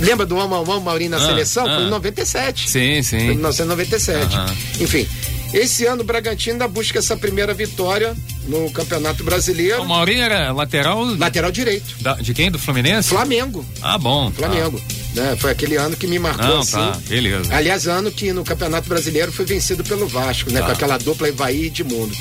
Lembra 0.00 0.24
do 0.24 0.34
Maurinho 0.36 1.10
na 1.10 1.16
Ah, 1.18 1.26
seleção? 1.26 1.66
ah. 1.66 1.74
Foi 1.76 1.84
em 1.84 1.90
97. 1.90 2.68
Sim, 2.70 3.02
sim. 3.02 3.18
Foi 3.18 3.18
em 3.26 3.36
1997. 3.36 4.34
Aham. 4.36 4.56
Enfim. 4.80 5.06
Esse 5.52 5.84
ano 5.84 6.00
o 6.02 6.04
Bragantino 6.04 6.54
ainda 6.54 6.66
busca 6.68 6.98
essa 6.98 7.16
primeira 7.16 7.52
vitória 7.52 8.16
no 8.48 8.70
Campeonato 8.70 9.22
Brasileiro. 9.22 9.82
O 9.82 9.86
Maurinho 9.88 10.22
era 10.22 10.50
lateral. 10.52 11.04
Lateral 11.16 11.52
direito. 11.52 11.94
da- 12.00 12.14
de 12.14 12.32
quem? 12.32 12.50
Do 12.50 12.58
Fluminense? 12.58 13.08
Flamengo. 13.08 13.64
Ah, 13.82 13.98
bom. 13.98 14.30
Flamengo. 14.32 14.80
né? 15.14 15.36
Foi 15.38 15.50
aquele 15.50 15.76
ano 15.76 15.94
que 15.94 16.06
me 16.06 16.18
marcou 16.18 16.46
Não, 16.46 16.60
assim. 16.60 16.72
tá, 16.72 16.98
beleza. 17.06 17.54
Aliás, 17.54 17.86
ano 17.86 18.10
que 18.10 18.32
no 18.32 18.42
Campeonato 18.44 18.88
Brasileiro 18.88 19.30
foi 19.30 19.44
vencido 19.44 19.84
pelo 19.84 20.08
Vasco, 20.08 20.50
né? 20.50 20.60
Tá. 20.60 20.66
Com 20.66 20.72
aquela 20.72 20.96
dupla 20.98 21.28
Evaí 21.28 21.64
e 21.64 21.66
Edmundo. 21.66 22.16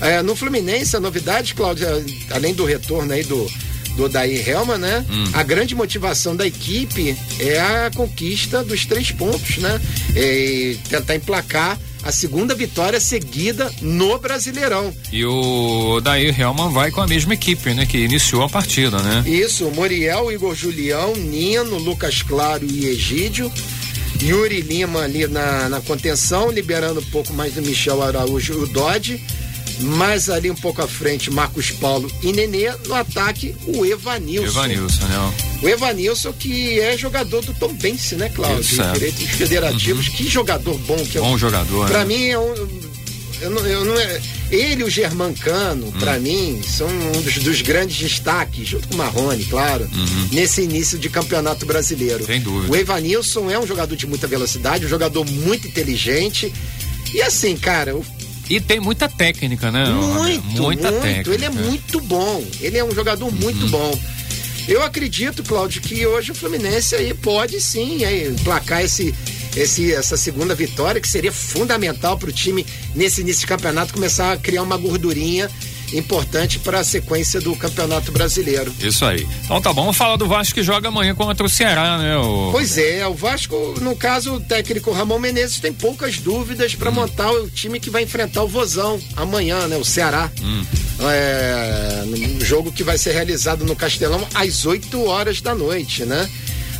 É, 0.00 0.22
no 0.22 0.36
Fluminense, 0.36 0.94
a 0.96 1.00
novidade, 1.00 1.54
Cláudia, 1.54 1.88
além 2.30 2.54
do 2.54 2.64
retorno 2.64 3.12
aí 3.12 3.24
do, 3.24 3.50
do 3.96 4.04
Odair 4.04 4.48
Helma, 4.48 4.78
né? 4.78 5.04
Hum. 5.10 5.24
A 5.32 5.42
grande 5.42 5.74
motivação 5.74 6.36
da 6.36 6.46
equipe 6.46 7.16
é 7.40 7.58
a 7.58 7.90
conquista 7.92 8.62
dos 8.62 8.86
três 8.86 9.10
pontos, 9.10 9.56
né? 9.58 9.80
É 10.14 10.76
tentar 10.88 11.16
emplacar 11.16 11.76
a 12.08 12.12
segunda 12.12 12.54
vitória 12.54 12.98
seguida 12.98 13.70
no 13.82 14.18
Brasileirão. 14.18 14.94
E 15.12 15.26
o 15.26 16.00
Daí 16.00 16.28
Helman 16.28 16.70
vai 16.70 16.90
com 16.90 17.02
a 17.02 17.06
mesma 17.06 17.34
equipe, 17.34 17.74
né? 17.74 17.84
Que 17.84 17.98
iniciou 17.98 18.42
a 18.42 18.48
partida, 18.48 19.02
né? 19.02 19.22
Isso, 19.28 19.70
Moriel, 19.72 20.32
Igor 20.32 20.54
Julião, 20.54 21.14
Nino, 21.14 21.76
Lucas 21.76 22.22
Claro 22.22 22.64
e 22.64 22.86
Egídio. 22.86 23.52
Yuri 24.22 24.62
Lima 24.62 25.02
ali 25.02 25.26
na, 25.26 25.68
na 25.68 25.82
contenção, 25.82 26.50
liberando 26.50 27.00
um 27.00 27.04
pouco 27.04 27.34
mais 27.34 27.52
do 27.52 27.60
Michel 27.60 28.02
Araújo 28.02 28.54
e 28.54 28.56
o 28.56 28.66
Dodge. 28.66 29.22
Mais 29.80 30.28
ali 30.28 30.50
um 30.50 30.54
pouco 30.56 30.82
à 30.82 30.88
frente, 30.88 31.30
Marcos 31.30 31.70
Paulo 31.70 32.10
e 32.22 32.32
Nenê. 32.32 32.70
No 32.86 32.94
ataque, 32.94 33.54
o 33.66 33.84
Evanilson. 33.86 34.46
Evanilson, 34.46 35.04
né? 35.06 35.32
O 35.62 35.68
Evanilson, 35.68 36.32
que 36.32 36.80
é 36.80 36.96
jogador 36.96 37.44
do 37.44 37.54
Tom 37.54 37.72
Bense, 37.74 38.16
né, 38.16 38.28
Cláudio? 38.28 38.60
Isso, 38.60 38.82
é. 38.82 38.92
Direitos 38.92 39.22
federativos. 39.30 40.08
Que 40.08 40.28
jogador 40.28 40.76
bom 40.78 40.96
que 40.96 41.18
é. 41.18 41.20
Bom 41.20 41.38
jogador, 41.38 41.86
Pra 41.88 42.00
né? 42.00 42.04
mim 42.06 42.24
é 42.26 42.38
um. 42.38 42.88
Eu 43.40 43.50
não, 43.50 43.64
eu 43.64 43.84
não 43.84 43.94
é, 43.96 44.20
ele 44.50 44.80
e 44.82 44.84
o 44.84 44.90
Germancano, 44.90 45.86
Hum. 45.86 45.92
pra 45.92 46.18
mim, 46.18 46.60
são 46.66 46.88
um 46.88 47.22
dos, 47.22 47.38
dos 47.38 47.62
grandes 47.62 47.96
destaques, 47.96 48.66
junto 48.66 48.88
com 48.88 48.94
o 48.94 48.96
Marrone, 48.98 49.44
claro, 49.44 49.88
nesse 50.32 50.62
início 50.62 50.98
de 50.98 51.08
campeonato 51.08 51.64
brasileiro. 51.64 52.18
Uhum. 52.22 52.26
Sem 52.26 52.40
dúvida. 52.40 52.72
O 52.72 52.76
Evanilson 52.76 53.48
é 53.48 53.56
um 53.56 53.64
jogador 53.64 53.94
de 53.94 54.08
muita 54.08 54.26
velocidade, 54.26 54.86
um 54.86 54.88
jogador 54.88 55.24
muito 55.24 55.68
inteligente. 55.68 56.52
E 57.14 57.22
assim, 57.22 57.56
cara, 57.56 57.94
o 57.94 58.04
E 58.48 58.60
tem 58.60 58.80
muita 58.80 59.08
técnica, 59.08 59.70
né? 59.70 59.84
muito, 59.86 60.44
muita 60.62 60.90
muito. 60.90 61.02
técnica. 61.02 61.34
Ele 61.34 61.44
é 61.44 61.50
muito 61.50 62.00
bom. 62.00 62.44
Ele 62.60 62.78
é 62.78 62.84
um 62.84 62.94
jogador 62.94 63.30
muito 63.30 63.62
Uhum. 63.64 63.68
bom. 63.70 63.98
Eu 64.66 64.82
acredito, 64.82 65.42
Cláudio, 65.42 65.80
que 65.80 66.06
hoje 66.06 66.32
o 66.32 66.34
Fluminense 66.34 66.94
aí 66.94 67.14
pode 67.14 67.60
sim 67.60 68.04
aí, 68.04 68.34
placar 68.44 68.82
esse, 68.82 69.14
esse, 69.56 69.92
essa 69.94 70.16
segunda 70.16 70.54
vitória, 70.54 71.00
que 71.00 71.08
seria 71.08 71.32
fundamental 71.32 72.18
para 72.18 72.28
o 72.28 72.32
time, 72.32 72.66
nesse 72.94 73.22
início 73.22 73.40
de 73.40 73.46
campeonato, 73.46 73.94
começar 73.94 74.32
a 74.32 74.36
criar 74.36 74.62
uma 74.62 74.76
gordurinha 74.76 75.50
importante 75.92 76.58
para 76.58 76.80
a 76.80 76.84
sequência 76.84 77.40
do 77.40 77.54
Campeonato 77.56 78.12
Brasileiro. 78.12 78.72
Isso 78.80 79.04
aí. 79.04 79.26
Então 79.44 79.60
tá 79.60 79.72
bom, 79.72 79.82
vamos 79.82 79.96
falar 79.96 80.16
do 80.16 80.26
Vasco 80.26 80.54
que 80.54 80.62
joga 80.62 80.88
amanhã 80.88 81.14
contra 81.14 81.44
o 81.46 81.48
Ceará, 81.48 81.98
né? 81.98 82.16
O... 82.16 82.50
Pois 82.52 82.76
é, 82.78 83.06
o 83.06 83.14
Vasco, 83.14 83.74
no 83.80 83.96
caso, 83.96 84.34
o 84.34 84.40
técnico 84.40 84.92
Ramon 84.92 85.18
Menezes 85.18 85.60
tem 85.60 85.72
poucas 85.72 86.18
dúvidas 86.18 86.74
Hum. 86.74 86.78
para 86.78 86.90
montar 86.90 87.30
o 87.30 87.48
time 87.48 87.78
que 87.80 87.90
vai 87.90 88.02
enfrentar 88.02 88.42
o 88.42 88.48
Vozão 88.48 89.00
amanhã, 89.16 89.66
né? 89.66 89.76
O 89.76 89.84
Ceará. 89.84 90.30
Hum. 90.42 90.64
É, 91.00 92.02
no 92.06 92.44
jogo 92.44 92.72
que 92.72 92.82
vai 92.82 92.98
ser 92.98 93.12
realizado 93.12 93.64
no 93.64 93.76
Castelão 93.76 94.26
às 94.34 94.66
8 94.66 95.04
horas 95.06 95.40
da 95.40 95.54
noite, 95.54 96.04
né? 96.04 96.28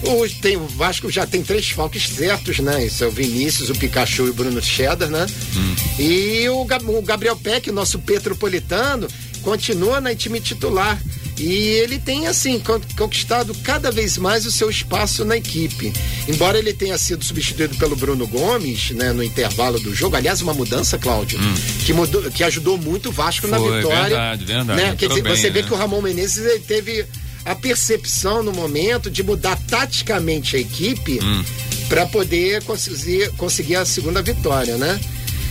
O, 0.03 0.29
tem, 0.41 0.57
o 0.57 0.67
Vasco 0.67 1.11
já 1.11 1.27
tem 1.27 1.43
três 1.43 1.71
falques 1.71 2.09
certos, 2.09 2.61
né? 2.61 2.87
Isso 2.87 3.03
é 3.03 3.07
o 3.07 3.11
Vinícius, 3.11 3.69
o 3.71 3.75
Pikachu 3.75 4.27
e 4.27 4.31
o 4.31 4.35
Bruno 4.35 4.63
Cheddar, 4.63 5.11
né? 5.11 5.27
Hum. 5.57 5.75
E 5.99 6.49
o, 6.49 6.61
o 6.63 7.03
Gabriel 7.03 7.37
Peck, 7.37 7.71
nosso 7.73 7.99
petropolitano, 7.99 9.09
continua 9.43 10.01
na 10.01 10.15
time 10.15 10.41
titular. 10.41 11.01
E 11.37 11.53
ele 11.53 12.01
tem, 12.01 12.27
assim, 12.27 12.59
con- 12.59 12.81
conquistado 12.97 13.55
cada 13.63 13.93
vez 13.93 14.19
mais 14.19 14.45
o 14.45 14.51
seu 14.51 14.69
espaço 14.69 15.25
na 15.25 15.37
equipe. 15.37 15.93
Embora 16.27 16.59
ele 16.59 16.73
tenha 16.73 16.99
sido 16.99 17.25
substituído 17.25 17.77
pelo 17.77 17.95
Bruno 17.95 18.27
Gomes, 18.27 18.91
né, 18.91 19.13
no 19.13 19.23
intervalo 19.23 19.79
do 19.79 19.95
jogo. 19.95 20.17
Aliás, 20.17 20.43
uma 20.43 20.53
mudança, 20.53 20.99
Cláudio, 20.99 21.39
que, 21.87 21.93
mudou, 21.93 22.23
que 22.31 22.43
ajudou 22.43 22.77
muito 22.77 23.11
o 23.11 23.13
Vasco 23.13 23.47
na 23.47 23.57
Hum. 23.59 23.69
Foi, 23.69 23.77
vitória. 23.77 24.03
verdade, 24.09 24.45
verdade. 24.45 24.81
Né? 24.83 24.95
Dizer, 24.97 25.23
você 25.23 25.43
bem, 25.43 25.53
vê 25.53 25.63
né? 25.63 25.69
que 25.69 25.73
o 25.75 25.77
Ramon 25.77 26.03
Menezes 26.03 26.61
teve 26.67 27.05
a 27.49 27.55
percepção 27.55 28.43
no 28.43 28.53
momento 28.53 29.11
de 29.11 29.23
mudar 29.23 29.59
taticamente 29.69 30.57
a 30.57 30.61
equipe 30.61 31.19
Hum. 31.23 31.45
para 31.89 32.07
poder 32.07 32.63
conseguir, 32.65 33.31
conseguir 33.37 33.77
a 33.77 33.85
segunda 33.85 34.21
vitória, 34.23 34.77
né? 34.77 35.01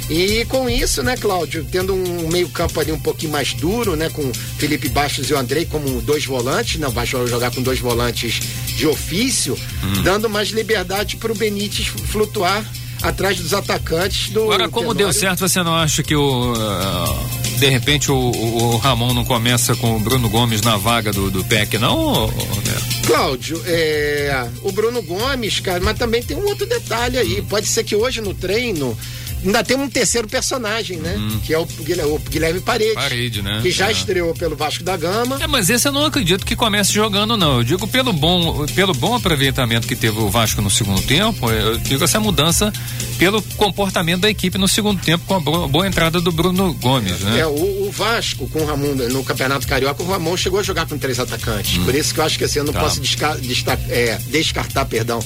E 0.10 0.46
com 0.46 0.70
isso, 0.70 1.04
né, 1.04 1.18
Cláudio, 1.18 1.66
tendo 1.70 1.94
um 1.94 2.30
meio-campo 2.30 2.80
ali 2.80 2.94
um 2.94 3.00
pouquinho 3.00 3.32
mais 3.34 3.54
duro, 3.54 3.96
né, 3.98 4.10
com 4.10 4.32
Felipe 4.58 4.88
Bastos 4.88 5.30
e 5.30 5.34
o 5.34 5.38
Andrei 5.38 5.66
como 5.66 6.02
dois 6.02 6.26
volantes, 6.26 6.82
o 6.82 6.90
Vasco 6.92 7.18
vai 7.18 7.28
jogar 7.28 7.52
com 7.52 7.62
dois 7.62 7.80
volantes 7.80 8.40
de 8.78 8.88
ofício, 8.88 9.58
Hum. 9.84 10.04
dando 10.04 10.30
mais 10.30 10.50
liberdade 10.50 11.18
para 11.18 11.32
o 11.32 11.36
Benítez 11.36 11.88
flutuar 11.88 12.64
atrás 13.10 13.38
dos 13.38 13.54
atacantes 13.54 14.30
do 14.32 14.44
Agora, 14.44 14.70
como 14.70 14.88
deu 14.94 15.08
Tenório. 15.08 15.20
certo, 15.20 15.40
você 15.48 15.62
não 15.64 15.76
acha 15.76 16.04
que 16.04 16.16
o. 16.16 16.54
ah, 16.58 17.24
de 17.60 17.70
repente 17.70 18.12
o, 18.12 18.16
o- 18.16 18.78
Ramon 18.78 19.14
não 19.14 19.26
começa 19.26 19.76
com 19.76 19.96
o 19.96 20.00
Bruno 20.00 20.30
Gomes 20.30 20.62
na 20.62 20.78
vaga 20.78 21.12
do, 21.12 21.30
do 21.32 21.44
PEC, 21.44 21.78
não, 21.78 22.26
Roberto? 22.28 22.88
Cláudio, 23.08 23.62
é, 23.66 24.48
o 24.64 24.72
Bruno 24.72 25.02
Gomes, 25.02 25.60
cara, 25.60 25.80
mas 25.80 25.98
também 25.98 26.22
tem 26.22 26.36
um 26.38 26.46
outro 26.46 26.66
detalhe 26.66 27.18
aí. 27.18 27.42
Pode 27.42 27.66
ser 27.68 27.84
que 27.84 27.96
hoje 27.96 28.20
no 28.22 28.34
treino 28.34 28.98
ainda 29.46 29.64
tem 29.64 29.78
um 29.78 29.90
terceiro 29.90 30.28
personagem, 30.28 30.98
né? 30.98 31.16
Que 31.46 31.54
é 31.54 31.60
o 31.60 31.66
Guilherme, 31.66 32.12
o 32.12 32.20
Guilherme 32.20 32.60
Paredes. 32.62 32.96
Parede, 32.96 33.42
né? 33.42 33.60
Que 33.62 33.72
já 33.72 33.90
É. 33.90 33.92
estreou 33.92 34.34
pelo 34.34 34.56
Vasco 34.56 34.84
da 34.84 34.96
Gama. 34.98 35.38
É, 35.42 35.48
mas 35.48 35.70
esse 35.70 35.88
eu 35.88 35.92
não 35.92 36.06
acredito 36.06 36.46
que 36.46 36.56
comece 36.56 36.92
jogando, 36.94 37.38
não. 37.38 37.58
Eu 37.58 37.64
digo 37.64 37.88
pelo 37.88 38.12
bom, 38.14 38.66
pelo 38.68 38.94
bom 38.94 39.16
aproveitamento 39.16 39.88
que 39.88 39.96
teve 39.96 40.20
o 40.20 40.30
Vasco 40.30 40.62
no 40.62 40.70
segundo 40.70 41.02
tempo, 41.02 41.50
eu 41.52 41.78
digo 41.78 42.04
essa 42.04 42.20
mudança 42.20 42.72
pelo 43.18 43.42
comportamento 43.58 44.22
da 44.22 44.30
equipe 44.30 44.58
no 44.58 44.68
segundo 44.68 45.02
tempo, 45.02 45.26
com 45.26 45.36
a 45.36 45.40
boa, 45.40 45.68
boa 45.68 45.88
entrada 45.88 46.20
do 46.22 46.32
Bruno 46.32 46.74
Gomes, 46.74 47.20
né? 47.22 47.40
É, 47.40 47.46
o, 47.48 47.88
o 47.88 47.92
Vasco 47.92 48.48
com 48.50 48.60
o 48.62 48.66
Ramon 48.66 48.94
no 48.96 49.24
Campeonato 49.24 49.68
Carioca, 49.68 50.04
o 50.04 50.08
Ramon 50.08 50.36
chegou 50.38 50.60
a 50.60 50.64
jogar 50.64 50.86
com 50.86 50.98
três 50.98 51.20
atacantes. 51.20 51.78
Por 51.80 51.96
isso 51.96 52.14
que 52.14 52.20
eu 52.20 52.24
acho 52.26 52.38
que 52.38 52.44
assim, 52.44 52.60
eu 52.60 52.66
não 52.66 52.74
Tá. 52.74 52.82
posso 52.82 53.00
desca- 53.02 53.36
desta- 53.36 53.80
é, 53.90 54.20
descartar, 54.28 54.86
perdão, 54.86 55.20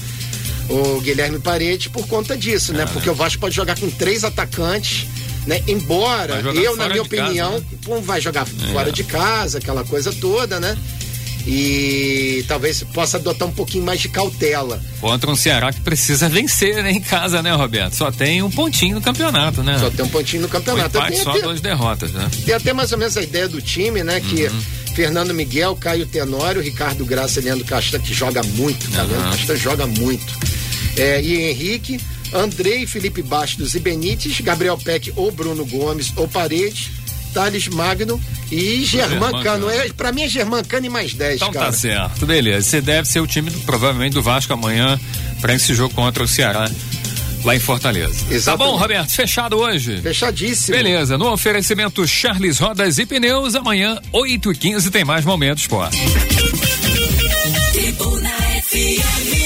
o 0.71 1.01
Guilherme 1.01 1.39
Paredes 1.39 1.87
por 1.87 2.07
conta 2.07 2.35
disso, 2.37 2.73
né? 2.73 2.85
Porque 2.91 3.09
o 3.09 3.13
Vasco 3.13 3.39
pode 3.39 3.55
jogar 3.55 3.77
com 3.77 3.89
três 3.89 4.23
atacantes. 4.23 5.05
Né? 5.45 5.59
Embora 5.67 6.35
eu, 6.53 6.75
na 6.75 6.87
minha 6.87 7.01
de 7.01 7.09
casa, 7.09 7.23
opinião, 7.23 7.51
né? 7.53 8.01
vai 8.03 8.21
jogar 8.21 8.45
fora 8.45 8.91
de 8.91 9.03
casa, 9.03 9.57
aquela 9.57 9.83
coisa 9.83 10.13
toda, 10.13 10.59
né? 10.59 10.77
E 11.47 12.45
talvez 12.47 12.83
possa 12.93 13.17
adotar 13.17 13.47
um 13.47 13.51
pouquinho 13.51 13.83
mais 13.83 13.99
de 13.99 14.09
cautela. 14.09 14.79
Contra 14.99 15.29
um 15.31 15.35
Ceará 15.35 15.73
que 15.73 15.81
precisa 15.81 16.29
vencer 16.29 16.83
né, 16.83 16.91
em 16.91 17.01
casa, 17.01 17.41
né, 17.41 17.51
Roberto? 17.53 17.93
Só 17.95 18.11
tem 18.11 18.43
um 18.43 18.51
pontinho 18.51 18.95
no 18.95 19.01
campeonato, 19.01 19.63
né? 19.63 19.79
Só 19.79 19.89
tem 19.89 20.05
um 20.05 20.09
pontinho 20.09 20.43
no 20.43 20.47
um 20.47 20.51
campeonato. 20.51 20.95
Eu 20.97 21.01
empate 21.01 21.23
só, 21.23 21.31
até- 21.31 21.41
duas 21.41 21.59
derrotas, 21.59 22.11
né? 22.11 22.29
Tem 22.45 22.53
até 22.53 22.73
mais 22.73 22.91
ou 22.91 22.97
menos 22.99 23.17
a 23.17 23.23
ideia 23.23 23.47
do 23.47 23.59
time, 23.61 24.03
né? 24.03 24.19
Que 24.21 24.45
Uhum. 24.45 24.61
Fernando 24.93 25.33
Miguel, 25.33 25.75
Caio 25.75 26.05
Tenório, 26.05 26.61
Ricardo 26.61 27.03
Graça 27.05 27.39
e 27.39 27.43
Leandro 27.43 27.65
Castan, 27.65 27.99
que 27.99 28.13
joga 28.13 28.43
muito, 28.43 28.89
tá? 28.91 29.01
Uhum. 29.01 29.09
Leandro 29.09 29.29
Castan 29.31 29.55
joga 29.55 29.87
muito 29.87 30.60
é, 30.97 31.21
e 31.21 31.49
Henrique, 31.49 31.99
Andrei, 32.33 32.85
Felipe 32.87 33.21
Bastos 33.21 33.75
e 33.75 33.79
Benítez, 33.79 34.39
Gabriel 34.41 34.77
Peck 34.77 35.11
ou 35.15 35.31
Bruno 35.31 35.65
Gomes 35.65 36.13
ou 36.15 36.27
Paredes, 36.27 36.89
Thales 37.33 37.67
Magno 37.67 38.21
e 38.51 38.83
Germán 38.83 39.41
Cano. 39.43 39.69
É, 39.69 39.89
pra 39.89 40.11
mim 40.11 40.23
é 40.23 40.29
Germán 40.29 40.63
Cano 40.63 40.85
e 40.85 40.89
mais 40.89 41.13
10, 41.13 41.35
então 41.35 41.47
tá 41.51 41.59
cara. 41.59 41.71
tá 41.71 41.77
certo, 41.77 42.25
beleza. 42.25 42.69
Você 42.69 42.81
deve 42.81 43.07
ser 43.07 43.19
o 43.19 43.27
time, 43.27 43.51
provavelmente, 43.65 44.13
do 44.13 44.21
Vasco 44.21 44.53
amanhã 44.53 44.99
para 45.39 45.53
esse 45.53 45.73
jogo 45.73 45.93
contra 45.93 46.23
o 46.23 46.27
Ceará. 46.27 46.69
Lá 47.43 47.55
em 47.55 47.59
Fortaleza. 47.59 48.23
Tá 48.27 48.35
Exatamente. 48.35 48.45
Tá 48.45 48.57
bom, 48.57 48.75
Roberto? 48.77 49.09
Fechado 49.09 49.57
hoje? 49.57 49.99
Fechadíssimo. 49.99 50.77
Beleza. 50.77 51.17
No 51.17 51.31
oferecimento 51.31 52.07
Charles 52.07 52.59
Rodas 52.59 52.99
e 52.99 53.05
Pneus, 53.05 53.55
amanhã, 53.55 53.99
8 54.11 54.51
e 54.51 54.55
15 54.55 54.91
tem 54.91 55.03
mais 55.03 55.25
momentos, 55.25 55.63
Esporte. 55.63 55.97
Tribuna 57.73 58.29
FM. 58.69 59.40